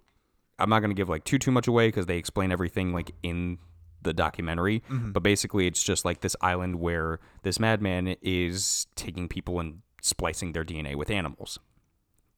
I'm 0.60 0.70
not 0.70 0.82
gonna 0.82 0.94
give 0.94 1.10
like 1.10 1.24
too 1.24 1.40
too 1.40 1.52
much 1.52 1.68
away 1.68 1.88
because 1.88 2.06
they 2.06 2.18
explain 2.18 2.52
everything 2.52 2.94
like 2.94 3.12
in 3.24 3.58
the 4.06 4.14
documentary. 4.14 4.82
But 4.90 5.22
basically, 5.24 5.68
it's 5.68 5.84
just 5.84 6.06
like 6.06 6.22
this 6.22 6.36
island 6.40 6.80
where 6.80 7.20
this 7.44 7.60
madman 7.60 8.16
is 8.22 8.88
taking 8.96 9.28
people 9.28 9.60
and 9.60 9.82
splicing 10.02 10.54
their 10.54 10.64
DNA 10.64 10.96
with 10.96 11.10
animals. 11.10 11.60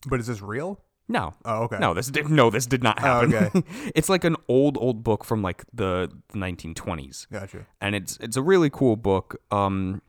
but 0.08 0.20
is 0.20 0.26
this 0.28 0.42
real? 0.42 0.82
No. 1.10 1.36
Oh, 1.46 1.64
okay. 1.64 1.78
No, 1.80 1.94
this 1.94 2.08
did 2.08 2.30
no, 2.30 2.50
this 2.50 2.66
did 2.66 2.84
not 2.84 3.00
happen. 3.00 3.34
okay. 3.34 3.64
it's 3.96 4.10
like 4.10 4.24
an 4.26 4.36
old 4.50 4.78
old 4.78 5.04
book 5.04 5.24
from 5.24 5.42
like 5.42 5.64
the 5.74 6.10
1920s, 6.34 7.30
Gotcha. 7.32 7.66
and 7.80 7.96
it's 7.96 8.18
it's 8.22 8.36
a 8.36 8.42
really 8.42 8.70
cool 8.70 8.96
book. 8.98 9.38
Um, 9.52 10.02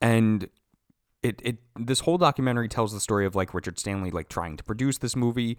and 0.00 0.48
it 1.22 1.40
it 1.44 1.58
this 1.78 2.00
whole 2.00 2.16
documentary 2.18 2.68
tells 2.68 2.92
the 2.92 3.00
story 3.00 3.26
of 3.26 3.34
like 3.34 3.52
Richard 3.52 3.78
Stanley 3.78 4.10
like 4.10 4.28
trying 4.28 4.56
to 4.56 4.64
produce 4.64 4.96
this 4.98 5.14
movie, 5.14 5.58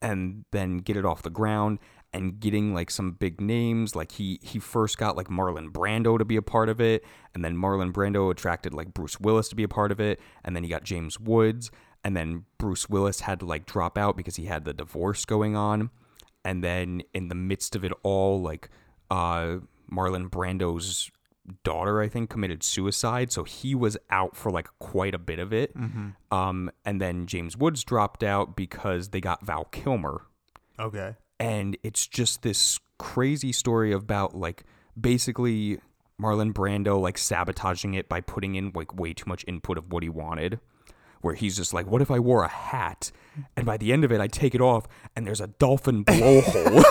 and 0.00 0.44
then 0.52 0.78
get 0.78 0.96
it 0.96 1.04
off 1.04 1.22
the 1.22 1.30
ground 1.30 1.78
and 2.12 2.40
getting 2.40 2.74
like 2.74 2.90
some 2.90 3.12
big 3.12 3.40
names. 3.40 3.94
Like 3.94 4.12
he 4.12 4.38
he 4.42 4.58
first 4.58 4.98
got 4.98 5.16
like 5.16 5.28
Marlon 5.28 5.70
Brando 5.70 6.18
to 6.18 6.24
be 6.24 6.36
a 6.36 6.42
part 6.42 6.68
of 6.68 6.80
it, 6.80 7.04
and 7.34 7.44
then 7.44 7.56
Marlon 7.56 7.92
Brando 7.92 8.30
attracted 8.30 8.74
like 8.74 8.94
Bruce 8.94 9.20
Willis 9.20 9.48
to 9.48 9.56
be 9.56 9.62
a 9.62 9.68
part 9.68 9.92
of 9.92 10.00
it, 10.00 10.20
and 10.44 10.54
then 10.56 10.62
he 10.62 10.70
got 10.70 10.84
James 10.84 11.20
Woods, 11.20 11.70
and 12.04 12.16
then 12.16 12.44
Bruce 12.58 12.88
Willis 12.88 13.20
had 13.20 13.40
to 13.40 13.46
like 13.46 13.66
drop 13.66 13.98
out 13.98 14.16
because 14.16 14.36
he 14.36 14.46
had 14.46 14.64
the 14.64 14.72
divorce 14.72 15.24
going 15.24 15.56
on, 15.56 15.90
and 16.44 16.64
then 16.64 17.02
in 17.12 17.28
the 17.28 17.34
midst 17.34 17.76
of 17.76 17.84
it 17.84 17.92
all, 18.02 18.40
like 18.40 18.68
uh 19.10 19.58
Marlon 19.90 20.28
Brando's 20.30 21.10
daughter, 21.64 22.02
I 22.02 22.08
think, 22.08 22.28
committed 22.28 22.62
suicide, 22.62 23.32
so 23.32 23.42
he 23.44 23.74
was 23.74 23.96
out 24.10 24.36
for 24.36 24.50
like 24.50 24.68
quite 24.78 25.14
a 25.14 25.18
bit 25.18 25.38
of 25.38 25.50
it. 25.52 25.72
Um, 26.30 26.70
and 26.84 27.00
then 27.00 27.26
James 27.26 27.56
Woods 27.56 27.84
dropped 27.84 28.22
out 28.22 28.54
because 28.54 29.08
they 29.08 29.20
got 29.20 29.44
Val 29.46 29.64
Kilmer 29.64 30.26
Okay. 30.78 31.16
And 31.40 31.76
it's 31.82 32.06
just 32.06 32.42
this 32.42 32.78
crazy 32.98 33.52
story 33.52 33.92
about 33.92 34.34
like 34.34 34.64
basically 35.00 35.78
Marlon 36.20 36.52
Brando 36.52 37.00
like 37.00 37.16
sabotaging 37.16 37.94
it 37.94 38.08
by 38.08 38.20
putting 38.20 38.56
in 38.56 38.72
like 38.74 38.98
way 38.98 39.12
too 39.12 39.28
much 39.28 39.44
input 39.46 39.78
of 39.78 39.92
what 39.92 40.02
he 40.02 40.08
wanted. 40.08 40.60
Where 41.20 41.34
he's 41.34 41.56
just 41.56 41.74
like, 41.74 41.88
what 41.88 42.00
if 42.00 42.12
I 42.12 42.20
wore 42.20 42.44
a 42.44 42.48
hat 42.48 43.10
and 43.56 43.66
by 43.66 43.76
the 43.76 43.92
end 43.92 44.04
of 44.04 44.12
it 44.12 44.20
I 44.20 44.28
take 44.28 44.54
it 44.54 44.60
off 44.60 44.86
and 45.16 45.26
there's 45.26 45.40
a 45.40 45.48
dolphin 45.48 46.04
blowhole? 46.04 46.84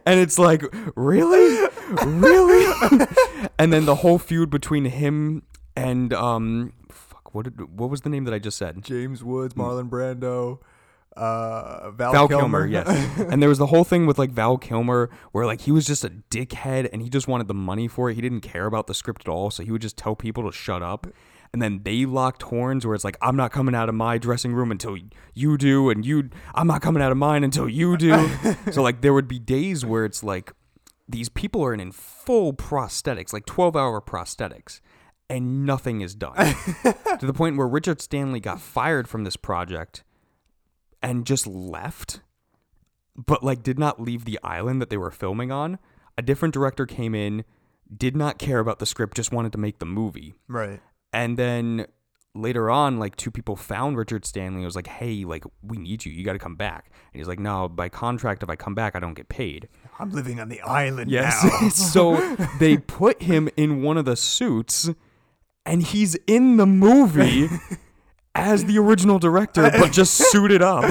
and 0.04 0.18
it's 0.18 0.36
like, 0.36 0.64
really? 0.96 1.68
Really? 2.04 3.06
and 3.58 3.72
then 3.72 3.84
the 3.84 3.94
whole 3.94 4.18
feud 4.18 4.50
between 4.50 4.86
him 4.86 5.44
and 5.76 6.12
um 6.12 6.72
fuck, 6.90 7.34
what 7.36 7.44
did, 7.44 7.78
what 7.78 7.88
was 7.88 8.00
the 8.00 8.10
name 8.10 8.24
that 8.24 8.34
I 8.34 8.40
just 8.40 8.58
said? 8.58 8.82
James 8.82 9.22
Woods, 9.22 9.54
Marlon 9.54 9.88
Brando, 9.88 10.58
uh, 11.16 11.90
Val, 11.92 12.12
Val 12.12 12.28
Kilmer. 12.28 12.66
Kilmer, 12.66 12.66
yes. 12.66 13.18
and 13.30 13.40
there 13.40 13.48
was 13.48 13.58
the 13.58 13.66
whole 13.66 13.84
thing 13.84 14.06
with 14.06 14.18
like 14.18 14.30
Val 14.30 14.58
Kilmer 14.58 15.10
where 15.32 15.46
like 15.46 15.62
he 15.62 15.72
was 15.72 15.86
just 15.86 16.04
a 16.04 16.10
dickhead 16.30 16.88
and 16.92 17.02
he 17.02 17.08
just 17.08 17.28
wanted 17.28 17.48
the 17.48 17.54
money 17.54 17.88
for 17.88 18.10
it. 18.10 18.14
He 18.14 18.20
didn't 18.20 18.40
care 18.40 18.66
about 18.66 18.86
the 18.86 18.94
script 18.94 19.22
at 19.26 19.30
all, 19.30 19.50
so 19.50 19.62
he 19.62 19.70
would 19.70 19.82
just 19.82 19.96
tell 19.96 20.16
people 20.16 20.44
to 20.44 20.52
shut 20.52 20.82
up. 20.82 21.06
And 21.52 21.62
then 21.62 21.82
they 21.84 22.04
locked 22.04 22.42
horns 22.42 22.84
where 22.84 22.96
it's 22.96 23.04
like 23.04 23.16
I'm 23.22 23.36
not 23.36 23.52
coming 23.52 23.76
out 23.76 23.88
of 23.88 23.94
my 23.94 24.18
dressing 24.18 24.52
room 24.54 24.72
until 24.72 24.96
you 25.34 25.56
do 25.56 25.88
and 25.88 26.04
you 26.04 26.30
I'm 26.52 26.66
not 26.66 26.82
coming 26.82 27.00
out 27.00 27.12
of 27.12 27.18
mine 27.18 27.44
until 27.44 27.68
you 27.68 27.96
do. 27.96 28.28
so 28.72 28.82
like 28.82 29.00
there 29.00 29.14
would 29.14 29.28
be 29.28 29.38
days 29.38 29.86
where 29.86 30.04
it's 30.04 30.24
like 30.24 30.52
these 31.08 31.28
people 31.28 31.64
are 31.64 31.72
in, 31.72 31.78
in 31.78 31.92
full 31.92 32.52
prosthetics, 32.54 33.32
like 33.32 33.46
12 33.46 33.76
hour 33.76 34.00
prosthetics, 34.00 34.80
and 35.30 35.64
nothing 35.64 36.00
is 36.00 36.16
done. 36.16 36.34
to 37.20 37.26
the 37.26 37.32
point 37.32 37.56
where 37.56 37.68
Richard 37.68 38.00
Stanley 38.00 38.40
got 38.40 38.60
fired 38.60 39.06
from 39.06 39.22
this 39.22 39.36
project 39.36 40.02
and 41.04 41.24
just 41.24 41.46
left, 41.46 42.20
but 43.14 43.44
like 43.44 43.62
did 43.62 43.78
not 43.78 44.00
leave 44.00 44.24
the 44.24 44.40
island 44.42 44.80
that 44.82 44.90
they 44.90 44.96
were 44.96 45.10
filming 45.12 45.52
on. 45.52 45.78
A 46.18 46.22
different 46.22 46.52
director 46.54 46.86
came 46.86 47.14
in, 47.14 47.44
did 47.96 48.16
not 48.16 48.38
care 48.38 48.58
about 48.58 48.78
the 48.80 48.86
script, 48.86 49.16
just 49.16 49.30
wanted 49.32 49.52
to 49.52 49.58
make 49.58 49.78
the 49.78 49.86
movie. 49.86 50.34
Right. 50.48 50.80
And 51.12 51.36
then 51.36 51.86
later 52.34 52.70
on, 52.70 52.98
like 52.98 53.14
two 53.14 53.30
people 53.30 53.54
found 53.54 53.96
Richard 53.96 54.24
Stanley. 54.24 54.56
and 54.56 54.64
was 54.64 54.74
like, 54.74 54.88
"Hey, 54.88 55.24
like 55.24 55.44
we 55.62 55.76
need 55.76 56.04
you. 56.04 56.10
You 56.12 56.24
got 56.24 56.32
to 56.32 56.38
come 56.40 56.56
back." 56.56 56.90
And 57.12 57.20
he's 57.20 57.28
like, 57.28 57.38
"No, 57.38 57.68
by 57.68 57.88
contract, 57.88 58.42
if 58.42 58.50
I 58.50 58.56
come 58.56 58.74
back, 58.74 58.96
I 58.96 59.00
don't 59.00 59.14
get 59.14 59.28
paid." 59.28 59.68
I'm 60.00 60.10
living 60.10 60.40
on 60.40 60.48
the 60.48 60.60
island 60.62 61.10
Yes. 61.10 61.44
now. 61.44 61.68
so 61.68 62.36
they 62.58 62.78
put 62.78 63.22
him 63.22 63.48
in 63.56 63.82
one 63.82 63.96
of 63.96 64.04
the 64.06 64.16
suits, 64.16 64.90
and 65.64 65.82
he's 65.84 66.16
in 66.26 66.56
the 66.56 66.66
movie. 66.66 67.48
As 68.36 68.64
the 68.64 68.78
original 68.78 69.18
director, 69.20 69.70
but 69.70 69.92
just 69.92 70.14
suited 70.30 70.60
up, 70.60 70.84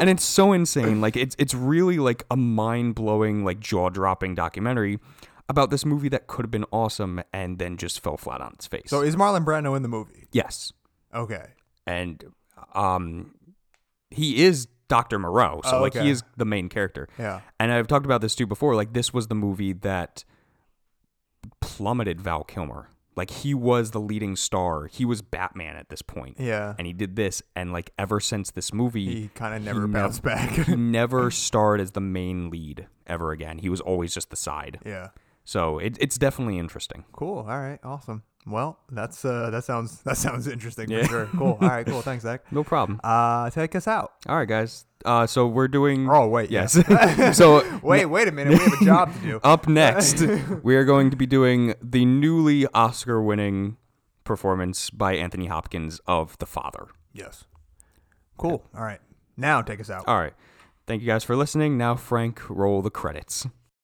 and 0.00 0.10
it's 0.10 0.24
so 0.24 0.52
insane. 0.52 1.00
Like 1.00 1.16
it's 1.16 1.34
it's 1.38 1.54
really 1.54 1.98
like 1.98 2.24
a 2.30 2.36
mind 2.36 2.94
blowing, 2.94 3.42
like 3.44 3.58
jaw 3.60 3.88
dropping 3.88 4.34
documentary 4.34 4.98
about 5.48 5.70
this 5.70 5.84
movie 5.86 6.08
that 6.10 6.26
could 6.26 6.44
have 6.44 6.50
been 6.50 6.66
awesome 6.70 7.22
and 7.32 7.58
then 7.58 7.76
just 7.78 8.00
fell 8.00 8.16
flat 8.18 8.40
on 8.42 8.52
its 8.54 8.66
face. 8.66 8.88
so 8.88 9.00
is 9.02 9.16
Marlon 9.16 9.44
Brando 9.44 9.74
in 9.76 9.82
the 9.82 9.88
movie? 9.88 10.26
yes, 10.32 10.72
Okay. 11.14 11.46
and 11.86 12.24
um 12.74 13.34
he 14.10 14.42
is 14.44 14.68
Dr. 14.88 15.18
Moreau. 15.18 15.60
So 15.64 15.78
Oh, 15.78 15.80
like 15.80 15.94
he 15.94 16.10
is 16.10 16.22
the 16.36 16.44
main 16.44 16.68
character. 16.68 17.08
Yeah. 17.18 17.40
And 17.58 17.72
I've 17.72 17.86
talked 17.88 18.04
about 18.06 18.20
this 18.20 18.34
too 18.34 18.46
before. 18.46 18.74
Like 18.74 18.92
this 18.92 19.12
was 19.14 19.28
the 19.28 19.34
movie 19.34 19.72
that 19.72 20.24
plummeted 21.60 22.20
Val 22.20 22.44
Kilmer. 22.44 22.88
Like 23.16 23.30
he 23.30 23.54
was 23.54 23.92
the 23.92 24.00
leading 24.00 24.34
star. 24.36 24.86
He 24.86 25.04
was 25.04 25.22
Batman 25.22 25.76
at 25.76 25.88
this 25.88 26.02
point. 26.02 26.36
Yeah. 26.40 26.74
And 26.78 26.86
he 26.86 26.92
did 26.92 27.14
this 27.16 27.42
and 27.54 27.72
like 27.72 27.90
ever 27.98 28.18
since 28.20 28.50
this 28.50 28.72
movie 28.72 29.04
He 29.22 29.28
kind 29.34 29.54
of 29.54 29.62
never 29.62 29.82
nev- 29.82 29.92
bounced 29.92 30.22
back. 30.22 30.50
he 30.50 30.74
never 30.76 31.30
starred 31.30 31.80
as 31.80 31.92
the 31.92 32.00
main 32.00 32.50
lead 32.50 32.86
ever 33.06 33.30
again. 33.30 33.58
He 33.58 33.68
was 33.68 33.80
always 33.80 34.12
just 34.14 34.30
the 34.30 34.36
side. 34.36 34.80
yeah. 34.84 35.08
So 35.46 35.78
it, 35.78 35.98
it's 36.00 36.16
definitely 36.16 36.58
interesting. 36.58 37.04
Cool. 37.12 37.38
All 37.40 37.60
right. 37.60 37.78
Awesome. 37.84 38.22
Well, 38.46 38.78
that's 38.90 39.24
uh 39.24 39.48
that 39.50 39.64
sounds 39.64 40.02
that 40.04 40.16
sounds 40.16 40.46
interesting 40.46 40.90
Yeah. 40.90 41.02
for 41.04 41.08
sure. 41.08 41.26
Cool. 41.36 41.58
All 41.60 41.68
right. 41.68 41.86
Cool. 41.86 42.02
Thanks, 42.08 42.22
Zach. 42.24 42.50
No 42.52 42.62
problem. 42.64 43.00
Uh, 43.02 43.48
take 43.50 43.74
us 43.74 43.88
out. 43.88 44.12
All 44.28 44.36
right, 44.36 44.48
guys. 44.48 44.84
Uh, 45.04 45.26
so 45.26 45.46
we're 45.46 45.68
doing. 45.68 46.08
Oh 46.10 46.28
wait. 46.28 46.50
yeah. 46.50 46.66
Yes. 46.74 47.36
so 47.36 47.62
wait. 47.82 48.06
Wait 48.06 48.28
a 48.28 48.32
minute. 48.32 48.52
We 48.58 48.64
have 48.64 48.82
a 48.82 48.84
job 48.84 49.14
to 49.14 49.20
do. 49.20 49.40
Up 49.42 49.66
next, 49.68 50.20
we 50.62 50.76
are 50.76 50.84
going 50.84 51.10
to 51.10 51.16
be 51.16 51.26
doing 51.26 51.74
the 51.82 52.04
newly 52.04 52.66
Oscar 52.74 53.22
winning 53.22 53.76
performance 54.24 54.88
by 54.90 55.14
Anthony 55.14 55.46
Hopkins 55.46 56.00
of 56.06 56.38
The 56.38 56.46
Father. 56.46 56.86
Yes. 57.12 57.44
Cool. 58.36 58.64
All 58.74 58.82
right. 58.82 59.00
Now 59.36 59.62
take 59.62 59.80
us 59.80 59.90
out. 59.90 60.04
All 60.06 60.18
right. 60.18 60.32
Thank 60.86 61.00
you 61.02 61.06
guys 61.06 61.24
for 61.24 61.34
listening. 61.36 61.78
Now, 61.78 61.94
Frank, 61.96 62.42
roll 62.50 62.82
the 62.82 62.90
credits. 62.90 63.46